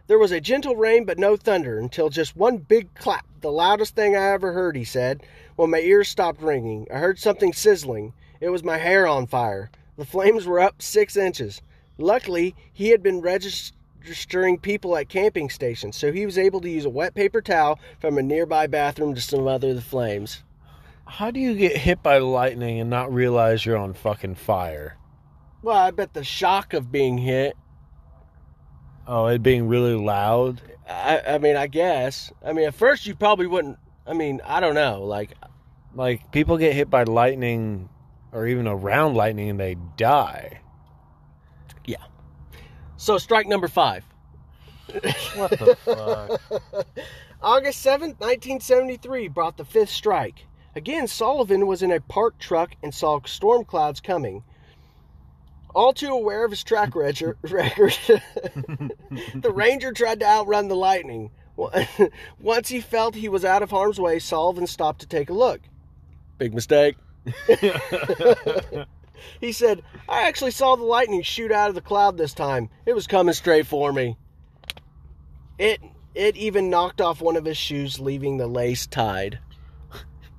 [0.07, 3.95] There was a gentle rain but no thunder until just one big clap, the loudest
[3.95, 5.25] thing I ever heard, he said,
[5.57, 6.87] when my ears stopped ringing.
[6.91, 8.15] I heard something sizzling.
[8.45, 9.71] It was my hair on fire.
[9.97, 11.63] The flames were up six inches.
[11.97, 16.85] Luckily, he had been registering people at camping stations, so he was able to use
[16.85, 20.43] a wet paper towel from a nearby bathroom to smother the flames.
[21.07, 24.99] How do you get hit by lightning and not realize you're on fucking fire?
[25.63, 27.57] Well, I bet the shock of being hit.
[29.07, 30.61] Oh, it being really loud.
[30.87, 32.31] I, I mean, I guess.
[32.45, 33.79] I mean, at first you probably wouldn't.
[34.07, 35.03] I mean, I don't know.
[35.03, 35.33] Like,
[35.95, 37.89] Like people get hit by lightning
[38.35, 40.61] or even around lightning and they die.
[41.87, 42.05] Yeah.
[42.97, 44.05] So strike number five.
[45.37, 46.87] What the fuck?
[47.43, 50.47] August 7th, 1973 brought the fifth strike.
[50.75, 54.43] Again, Sullivan was in a parked truck and saw storm clouds coming.
[55.75, 61.31] All too aware of his track record, record the Ranger tried to outrun the lightning.
[62.41, 65.61] Once he felt he was out of harm's way, Sullivan stopped to take a look.
[66.39, 66.97] Big mistake.
[69.41, 72.69] He said, I actually saw the lightning shoot out of the cloud this time.
[72.87, 74.17] It was coming straight for me.
[75.59, 75.81] It
[76.15, 79.39] it even knocked off one of his shoes, leaving the lace tied.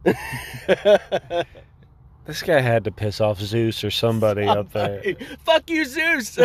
[2.26, 5.16] This guy had to piss off Zeus or somebody up there.
[5.46, 6.40] Fuck you, Zeus.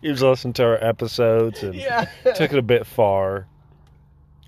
[0.00, 2.04] He was listening to our episodes and yeah.
[2.36, 3.48] took it a bit far.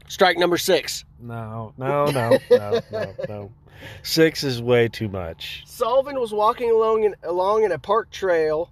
[0.07, 1.05] Strike number six.
[1.18, 3.53] No, no, no, no, no, no.
[4.03, 5.62] Six is way too much.
[5.66, 8.70] Sullivan was walking along in, along in a park trail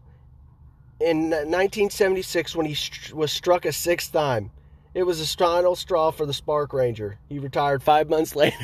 [1.01, 4.51] in 1976 when he st- was struck a sixth time.
[4.95, 7.19] It was a final straw for the Spark Ranger.
[7.29, 8.57] He retired five months later.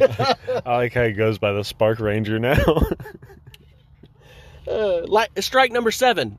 [0.00, 2.56] I like how he goes by the Spark Ranger now.
[4.66, 6.38] Uh, li- strike number seven.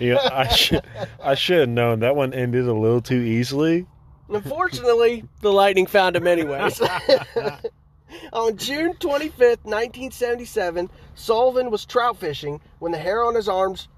[0.00, 0.82] yeah, I should
[1.20, 3.86] I should have known that one ended a little too easily.
[4.28, 6.80] Unfortunately, the lightning found him anyways.
[8.32, 13.88] on June 25th, 1977, Sullivan was trout fishing when the hair on his arms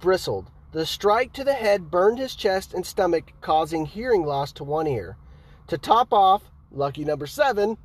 [0.00, 0.50] bristled.
[0.72, 4.86] The strike to the head burned his chest and stomach, causing hearing loss to one
[4.86, 5.16] ear.
[5.68, 7.76] To top off, lucky number seven,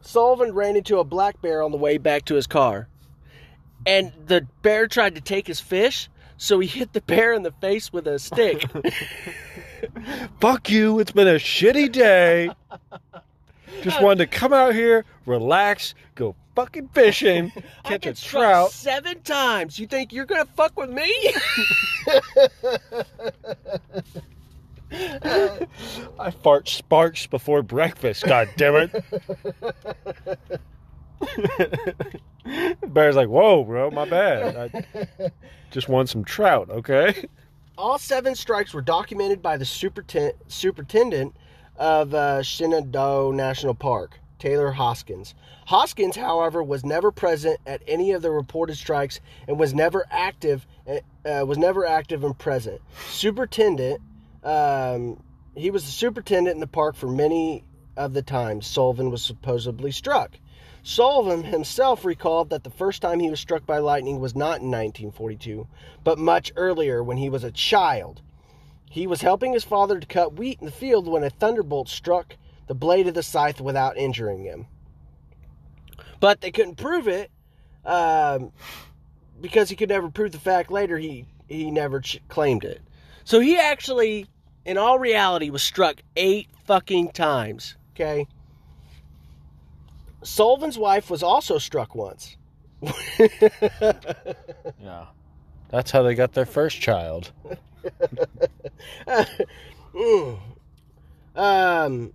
[0.00, 2.88] Sullivan ran into a black bear on the way back to his car.
[3.86, 7.52] And the bear tried to take his fish, so he hit the bear in the
[7.52, 8.64] face with a stick.
[10.40, 12.50] Fuck you, it's been a shitty day.
[13.82, 17.52] Just wanted to come out here, relax, go fucking fishing,
[17.84, 18.72] catch a trout.
[18.72, 19.78] seven times.
[19.78, 21.32] You think you're gonna fuck with me?
[26.18, 29.04] I fart sparks before breakfast, god damn it.
[32.88, 34.74] Bear's like, whoa, bro, my bad.
[35.20, 35.30] I
[35.70, 37.28] just want some trout, okay?
[37.78, 41.36] All seven strikes were documented by the superintendent
[41.76, 45.36] of uh, Shenandoah National Park, Taylor Hoskins.
[45.66, 50.66] Hoskins, however, was never present at any of the reported strikes and was never active.
[50.88, 52.80] Uh, was never active and present.
[53.10, 54.00] Superintendent,
[54.42, 55.22] um,
[55.54, 57.62] he was the superintendent in the park for many
[57.96, 60.36] of the times Sullivan was supposedly struck.
[60.82, 64.70] Sullivan himself recalled that the first time he was struck by lightning was not in
[64.70, 65.66] 1942,
[66.04, 68.22] but much earlier when he was a child.
[68.90, 72.36] He was helping his father to cut wheat in the field when a thunderbolt struck
[72.66, 74.66] the blade of the scythe without injuring him.
[76.20, 77.30] But they couldn't prove it
[77.84, 78.52] um,
[79.40, 80.98] because he could never prove the fact later.
[80.98, 82.82] He he never ch- claimed it.
[83.24, 84.26] So he actually,
[84.64, 87.76] in all reality, was struck eight fucking times.
[87.94, 88.26] Okay.
[90.22, 92.36] Sullivan's wife was also struck once.
[94.80, 95.06] Yeah.
[95.70, 97.32] That's how they got their first child.
[99.94, 100.38] Mm.
[101.34, 102.12] Um,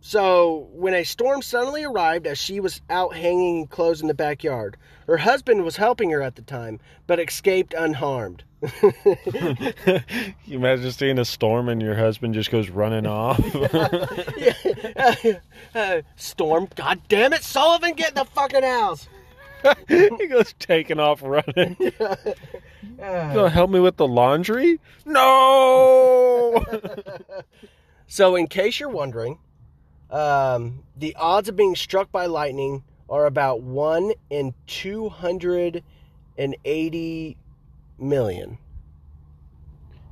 [0.00, 4.76] So, when a storm suddenly arrived as she was out hanging clothes in the backyard,
[5.08, 8.44] her husband was helping her at the time, but escaped unharmed.
[8.82, 13.40] you imagine seeing a storm and your husband just goes running off.
[15.74, 19.06] Uh, storm, god damn it, Sullivan, get in the fucking house.
[19.88, 21.76] he goes taking off running.
[21.78, 21.92] You
[22.96, 24.80] gonna help me with the laundry?
[25.04, 26.64] No.
[28.06, 29.38] So, in case you're wondering,
[30.10, 35.82] um, the odds of being struck by lightning are about one in two hundred
[36.36, 37.36] and eighty
[37.98, 38.58] million.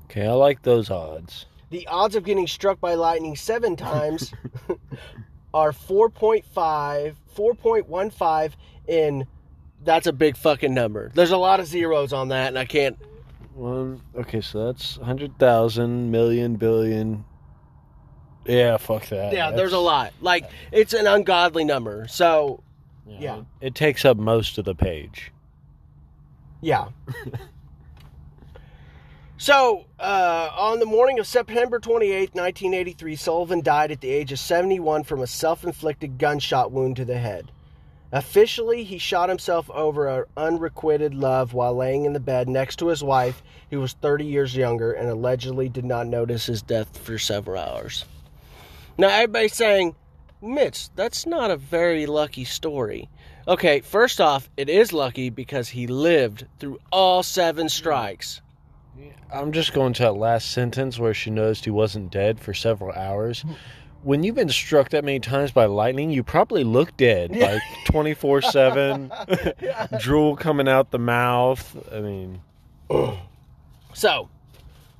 [0.04, 1.46] okay, I like those odds.
[1.70, 4.32] The odds of getting struck by lightning seven times
[5.54, 6.44] are 4.5,
[7.34, 8.52] 4.15
[8.86, 9.26] in.
[9.84, 11.10] That's a big fucking number.
[11.14, 12.96] There's a lot of zeros on that, and I can't.
[13.54, 14.00] One.
[14.16, 17.24] Okay, so that's hundred thousand, million, billion.
[18.48, 19.32] Yeah, fuck that.
[19.32, 20.12] Yeah, there's a lot.
[20.20, 22.06] Like, it's an ungodly number.
[22.08, 22.62] So,
[23.06, 23.42] Yeah.
[23.60, 25.32] It, takes up most of the page.
[26.60, 26.88] Yeah.
[29.38, 34.38] so, uh, on the morning of September 28, 1983, Sullivan died at the age of
[34.38, 37.52] 71 from a self inflicted gunshot wound to the head.
[38.12, 42.86] Officially, he shot himself over an unrequited love while laying in the bed next to
[42.86, 47.18] his wife, who was 30 years younger, and allegedly did not notice his death for
[47.18, 48.04] several hours.
[48.98, 49.94] Now, everybody's saying,
[50.42, 53.08] Mitch, that's not a very lucky story.
[53.48, 58.40] Okay, first off, it is lucky because he lived through all seven strikes.
[59.32, 62.92] I'm just going to that last sentence where she noticed he wasn't dead for several
[62.92, 63.44] hours.
[64.02, 67.54] When you've been struck that many times by lightning, you probably look dead, Yeah.
[67.54, 69.10] like 24 7,
[69.98, 71.76] drool coming out the mouth.
[71.92, 72.40] I mean,
[73.94, 74.28] So,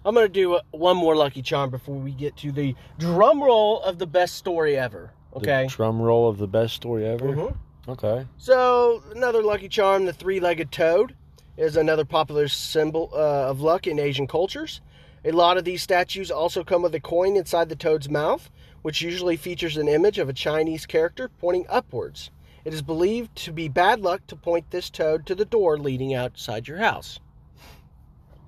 [0.07, 3.83] I'm going to do one more lucky charm before we get to the drum roll
[3.83, 5.11] of the best story ever.
[5.33, 5.67] the Okay?
[5.67, 7.27] drum roll of the best story ever.
[7.35, 7.57] Mhm.
[7.89, 8.25] Okay.
[8.39, 11.17] So, another lucky charm, the three legged toad,
[11.57, 14.81] is another popular symbol uh, of luck in Asian cultures.
[15.25, 18.49] A lot of these statues also come with a coin inside the toad's mouth,
[18.83, 22.31] which usually features an image of a Chinese character pointing upwards.
[22.65, 26.15] It is believed to be bad luck to point this toad to the door leading
[26.15, 27.19] outside your house.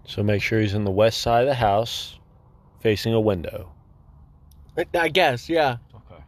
[0.09, 2.19] So make sure he's in the west side of the house,
[2.81, 3.71] facing a window.
[4.95, 5.77] I guess, yeah.
[5.95, 6.23] Okay.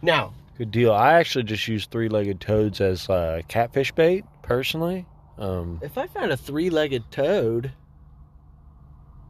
[0.00, 0.92] Now, Good deal.
[0.92, 5.06] I actually just use three legged toads as uh, catfish bait, personally.
[5.38, 7.72] Um, if I found a three legged toad,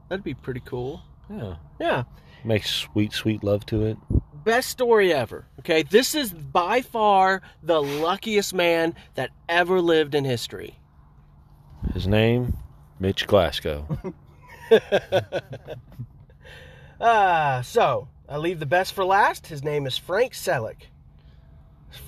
[0.09, 1.03] that'd be pretty cool.
[1.31, 1.57] yeah.
[1.81, 2.03] Yeah.
[2.45, 3.97] Make sweet, sweet love to it.
[4.45, 5.47] best story ever.
[5.61, 10.79] Okay, this is by far the luckiest man that ever lived in history.
[11.95, 12.57] His name,
[13.01, 13.87] Mitch Glasgow.
[17.01, 19.47] Ah, so I leave the best for last.
[19.47, 20.89] His name is Frank Selak.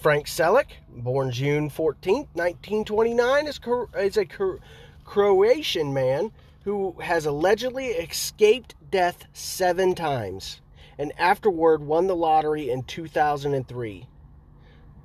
[0.03, 4.59] Frank Selak, born June 14th, 1929, is, Cro- is a Cro-
[5.05, 6.32] Croatian man
[6.64, 10.61] who has allegedly escaped death seven times
[10.99, 14.07] and afterward won the lottery in 2003,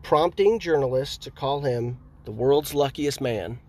[0.02, 3.60] prompting journalists to call him the world's luckiest man.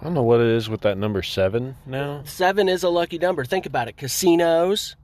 [0.00, 2.22] I don't know what it is with that number seven now.
[2.24, 3.44] Seven is a lucky number.
[3.44, 3.96] Think about it.
[3.96, 4.96] Casinos,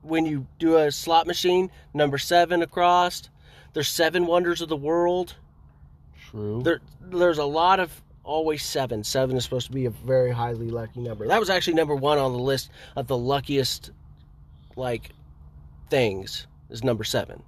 [0.00, 3.28] when you do a slot machine, number seven across.
[3.72, 5.34] There's seven wonders of the world.
[6.30, 6.62] True.
[6.62, 9.04] There, there's a lot of always seven.
[9.04, 11.26] Seven is supposed to be a very highly lucky number.
[11.26, 13.90] That was actually number one on the list of the luckiest,
[14.76, 15.10] like,
[15.90, 16.46] things.
[16.70, 17.42] Is number seven.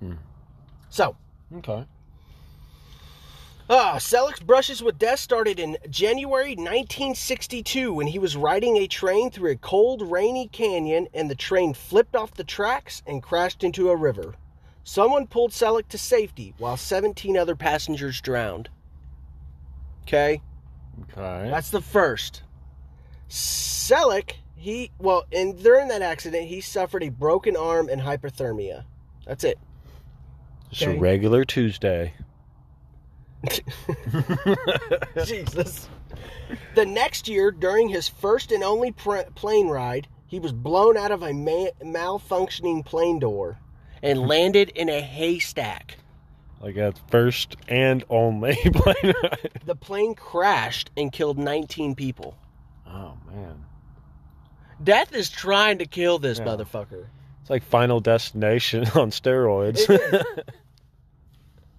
[0.00, 0.14] Hmm.
[0.90, 1.16] So,
[1.58, 1.84] Okay.
[3.70, 9.30] Ah, Selak's brushes with death started in January 1962 when he was riding a train
[9.30, 13.90] through a cold, rainy canyon and the train flipped off the tracks and crashed into
[13.90, 14.34] a river.
[14.84, 18.70] Someone pulled Selak to safety while 17 other passengers drowned.
[20.04, 20.40] Okay,
[21.02, 21.50] Okay.
[21.50, 22.42] that's the first.
[23.28, 28.84] Selak, he, well, and during that accident, he suffered a broken arm and hypothermia.
[29.26, 29.58] That's it.
[30.70, 30.96] Just okay.
[30.96, 32.14] a regular Tuesday.
[35.24, 35.88] Jesus.
[36.74, 41.12] The next year, during his first and only pr- plane ride, he was blown out
[41.12, 43.58] of a ma- malfunctioning plane door
[44.02, 45.96] and landed in a haystack.
[46.60, 49.50] Like at first and only plane ride.
[49.64, 52.36] The plane crashed and killed 19 people.
[52.86, 53.64] Oh man.
[54.82, 56.46] Death is trying to kill this Yeah.
[56.46, 57.06] motherfucker.
[57.42, 59.80] It's like Final Destination on steroids.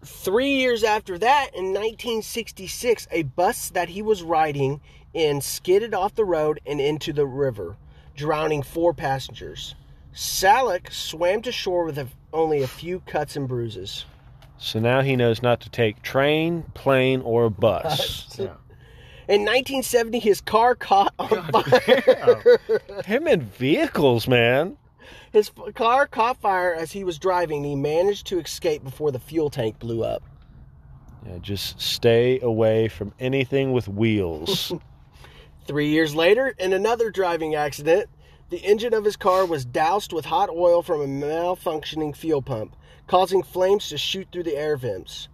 [0.04, 4.80] Three years after that, in 1966, a bus that he was riding
[5.14, 7.76] in skidded off the road and into the river,
[8.16, 9.76] drowning four passengers.
[10.14, 14.06] Selak swam to shore with a only a few cuts and bruises.
[14.58, 18.26] So now he knows not to take train, plane, or bus.
[18.26, 18.40] Bus.
[19.28, 22.60] In 1970, his car caught on fire.
[23.06, 24.76] Him and vehicles, man.
[25.32, 27.64] His car caught fire as he was driving.
[27.64, 30.24] He managed to escape before the fuel tank blew up.
[31.26, 34.74] Yeah, just stay away from anything with wheels.
[35.68, 38.10] Three years later, in another driving accident,
[38.50, 42.76] the engine of his car was doused with hot oil from a malfunctioning fuel pump,
[43.06, 45.28] causing flames to shoot through the air vents.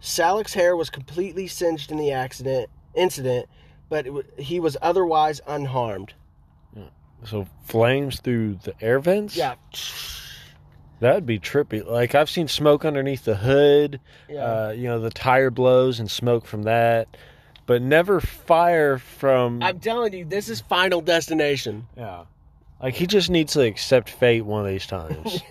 [0.00, 3.48] Selak's hair was completely singed in the accident incident,
[3.88, 6.14] but it he was otherwise unharmed.
[7.24, 9.36] So flames through the air vents?
[9.36, 9.54] Yeah,
[11.00, 11.84] That'd be trippy.
[11.84, 13.98] Like I've seen smoke underneath the hood.
[14.28, 14.44] yeah.
[14.44, 17.16] Uh, you know, the tire blows and smoke from that.
[17.66, 21.86] But never fire from I'm telling you, this is Final Destination.
[21.96, 22.24] Yeah.
[22.80, 25.40] Like he just needs to accept fate one of these times.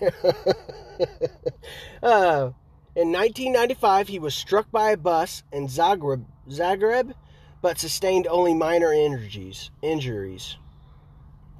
[2.02, 2.50] Uh,
[2.94, 7.14] in 1995, he was struck by a bus in Zagreb, Zagreb,
[7.60, 9.70] but sustained only minor injuries.
[9.82, 10.56] Injuries.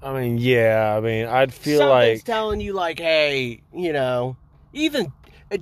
[0.02, 4.36] I mean, yeah, I mean, I'd feel Something's like telling you like, hey, you know,
[4.72, 5.12] even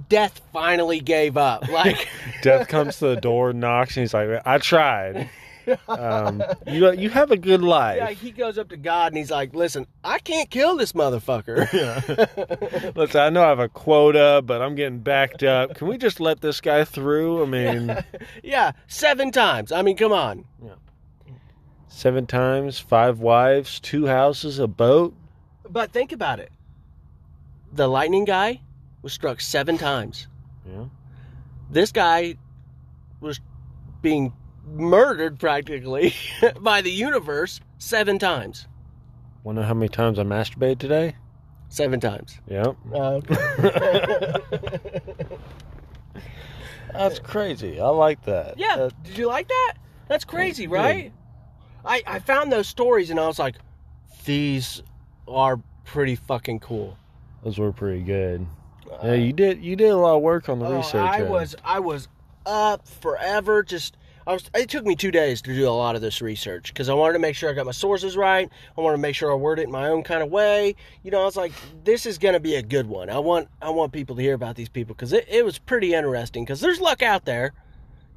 [0.09, 1.69] death finally gave up.
[1.71, 2.09] Like,
[2.43, 5.31] death comes to the door, knocks, and he's like, "I tried."
[5.89, 7.97] Um, you you have a good life.
[7.97, 11.67] yeah, he goes up to God and he's like, listen, I can't kill this motherfucker.
[11.73, 12.93] yeah.
[12.97, 15.75] Listen, I know I have a quota, but I'm getting backed up.
[15.75, 17.43] Can we just let this guy through?
[17.43, 17.97] I mean,
[18.45, 19.73] yeah, seven times.
[19.73, 20.45] I mean, come on.
[21.89, 25.15] Seven times, five wives, two houses, a boat.
[25.69, 26.51] But think about it.
[27.73, 28.61] The lightning guy
[29.03, 30.27] was struck seven times.
[30.69, 30.85] Yeah.
[31.71, 32.37] This guy
[33.21, 33.41] was
[34.03, 34.33] being
[34.67, 36.15] murdered practically
[36.61, 38.67] by the universe seven times.
[39.45, 41.15] Wanna how many times I masturbated today?
[41.69, 42.39] Seven times.
[42.49, 42.77] Yep.
[42.95, 43.21] Uh,
[46.93, 47.81] That's crazy.
[47.81, 48.59] I like that.
[48.59, 49.75] yeah, did you like that?
[50.09, 50.75] That's crazy, good.
[50.75, 51.13] right?
[51.87, 53.57] I, I found those stories and I was like,
[54.25, 54.83] these
[55.29, 56.99] are pretty fucking cool.
[57.45, 58.47] those were pretty good.
[58.91, 59.63] Uh, yeah, you did.
[59.65, 60.95] You did a lot of work on the Oh, research.
[60.97, 61.31] I Ed.
[61.31, 62.09] was I was
[62.45, 63.63] up forever.
[63.65, 63.97] Just
[64.29, 64.49] I was.
[64.55, 67.15] It took me two days to do a lot of this research because I wanted
[67.15, 68.49] to make sure I got my sources right.
[68.77, 70.77] I wanted to make sure I word it in my own kind of way.
[71.03, 71.53] You know, I was like,
[71.85, 73.11] this is gonna be a good one.
[73.11, 75.93] I want I want people to hear about these people because it, it was pretty
[75.93, 76.45] interesting.
[76.45, 77.53] Because there's luck out there.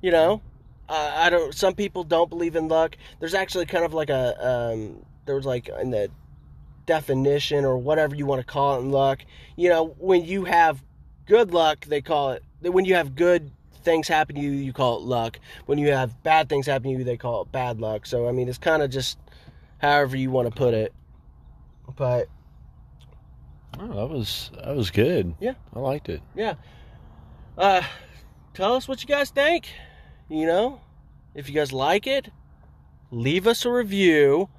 [0.01, 0.41] You know,
[0.89, 1.53] uh, I don't.
[1.53, 2.97] Some people don't believe in luck.
[3.19, 6.09] There's actually kind of like a um, there was like in the
[6.85, 9.19] definition or whatever you want to call it in luck.
[9.55, 10.83] You know, when you have
[11.27, 12.43] good luck, they call it.
[12.61, 13.51] When you have good
[13.83, 15.39] things happen to you, you call it luck.
[15.67, 18.05] When you have bad things happen to you, they call it bad luck.
[18.05, 19.17] So I mean, it's kind of just
[19.77, 20.93] however you want to put it.
[21.95, 22.27] But
[23.79, 25.35] Oh, that was that was good.
[25.39, 25.53] Yeah.
[25.73, 26.21] I liked it.
[26.35, 26.55] yeah,
[27.57, 27.81] uh,
[28.53, 29.69] tell us what you guys think.
[30.29, 30.81] You know,
[31.33, 32.29] if you guys like it,
[33.11, 34.49] leave us a review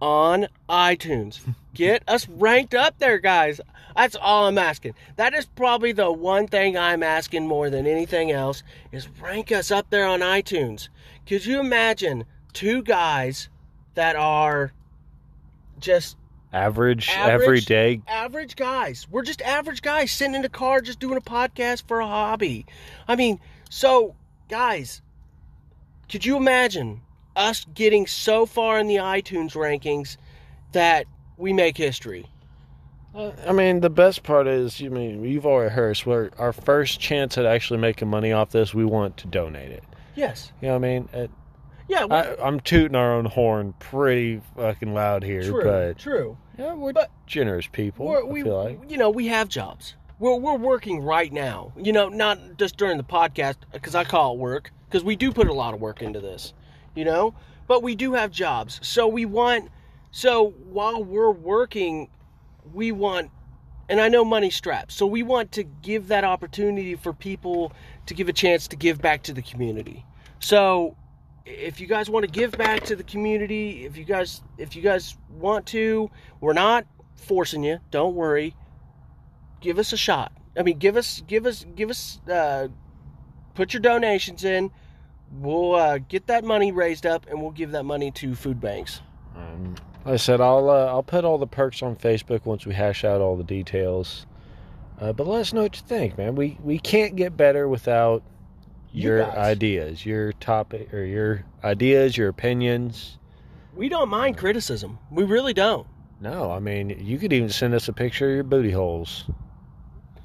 [0.00, 1.40] on iTunes.
[1.74, 3.60] Get us ranked up there, guys.
[3.94, 4.94] That's all I'm asking.
[5.16, 8.62] That is probably the one thing I'm asking more than anything else
[8.92, 10.88] is rank us up there on iTunes.
[11.26, 13.48] Could you imagine two guys
[13.94, 14.72] that are
[15.78, 16.16] just
[16.52, 17.42] Average, Average.
[17.42, 18.00] every day.
[18.08, 19.06] average guys.
[19.10, 22.64] We're just average guys sitting in the car just doing a podcast for a hobby.
[23.06, 24.14] I mean, so
[24.48, 25.02] guys,
[26.08, 27.00] could you imagine
[27.36, 30.16] us getting so far in the iTunes rankings
[30.72, 31.06] that
[31.36, 32.26] we make history?
[33.14, 36.00] Uh, I mean, the best part is, you mean you've already heard.
[36.04, 39.84] We're, our first chance at actually making money off this, we want to donate it.
[40.14, 40.52] Yes.
[40.60, 41.08] You know what I mean?
[41.12, 41.30] It,
[41.88, 42.04] Yeah.
[42.04, 45.62] we- I, I'm tooting our own horn pretty fucking loud here, true.
[45.64, 46.36] but true.
[46.58, 48.06] yeah, we're But generous people.
[48.06, 48.80] We're, I we, feel like.
[48.90, 49.94] you know, we have jobs.
[50.18, 51.72] We're, we're working right now.
[51.76, 55.32] You know, not just during the podcast because I call it work because we do
[55.32, 56.54] put a lot of work into this.
[56.94, 57.34] You know,
[57.66, 58.80] but we do have jobs.
[58.82, 59.70] So we want.
[60.10, 62.08] So while we're working,
[62.72, 63.30] we want.
[63.90, 67.72] And I know money strapped, so we want to give that opportunity for people
[68.04, 70.04] to give a chance to give back to the community.
[70.40, 70.94] So
[71.46, 74.82] if you guys want to give back to the community, if you guys if you
[74.82, 76.10] guys want to,
[76.40, 76.86] we're not
[77.16, 77.78] forcing you.
[77.90, 78.54] Don't worry.
[79.60, 80.32] Give us a shot.
[80.56, 82.68] I mean, give us give us give us uh,
[83.58, 84.70] put your donations in.
[85.40, 89.00] We'll uh, get that money raised up, and we'll give that money to food banks.
[89.36, 92.72] Um, like I said, I'll uh, I'll put all the perks on Facebook once we
[92.72, 94.26] hash out all the details.
[95.00, 96.36] Uh, but let us know what you think, man.
[96.36, 98.22] We we can't get better without
[98.92, 99.36] You your guys.
[99.36, 103.18] ideas, your topic or your ideas, your opinions.
[103.74, 104.98] We don't mind criticism.
[105.10, 105.86] We really don't.
[106.20, 109.24] No, I mean you could even send us a picture of your booty holes.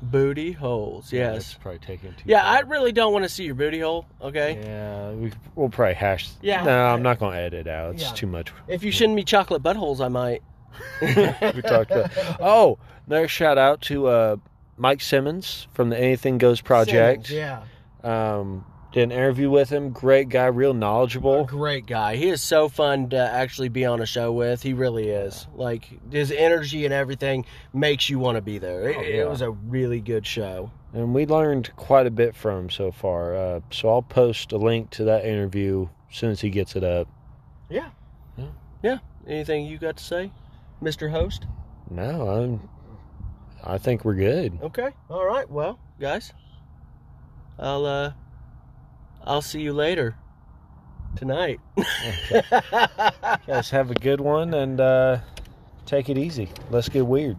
[0.04, 1.06] Booty holes.
[1.06, 1.58] That's Yes.
[1.62, 2.58] probably taking too Yeah, far.
[2.58, 4.06] I really don't want to see your booty hole.
[4.22, 4.60] Okay.
[4.64, 6.30] Yeah, we, we'll probably hash.
[6.41, 6.64] Yeah.
[6.64, 7.95] No, I'm not going to edit it out.
[7.95, 8.12] It's Yeah.
[8.14, 8.51] too much.
[8.68, 10.41] If you send me chocolate buttholes, I might.
[11.01, 12.12] we talked about.
[12.39, 14.36] Oh, another shout out to uh,
[14.78, 17.28] Mike Simmons from the Anything Goes Project.
[17.28, 17.64] Simmons,
[18.04, 18.38] yeah.
[18.38, 19.89] Um, did an interview with him.
[19.89, 21.45] Great guy, real knowledgeable.
[21.45, 22.15] Great guy.
[22.15, 24.61] He is so fun to actually be on a show with.
[24.61, 25.47] He really is.
[25.55, 28.89] Like his energy and everything makes you want to be there.
[28.89, 30.71] It, Oh, it was a really good show.
[30.93, 33.35] And we learned quite a bit from him so far.
[33.35, 36.83] Uh, so I'll post a link to that interview as soon as he gets it
[36.83, 37.07] up.
[37.69, 37.89] Yeah.
[38.37, 38.45] Yeah.
[38.83, 38.97] Yeah.
[39.27, 40.31] Anything you got to say,
[40.83, 41.09] Mr.
[41.09, 41.47] Host?
[41.89, 42.69] No, I'm.
[43.63, 44.59] I think we're good.
[44.61, 44.89] Okay.
[45.09, 45.49] All right.
[45.49, 46.31] Well, guys,
[47.57, 48.11] I'll uh,
[49.26, 50.15] I'll see you later
[51.15, 51.59] tonight.
[53.47, 55.19] Guys, have a good one and uh,
[55.86, 56.49] take it easy.
[56.69, 57.38] Let's get weird.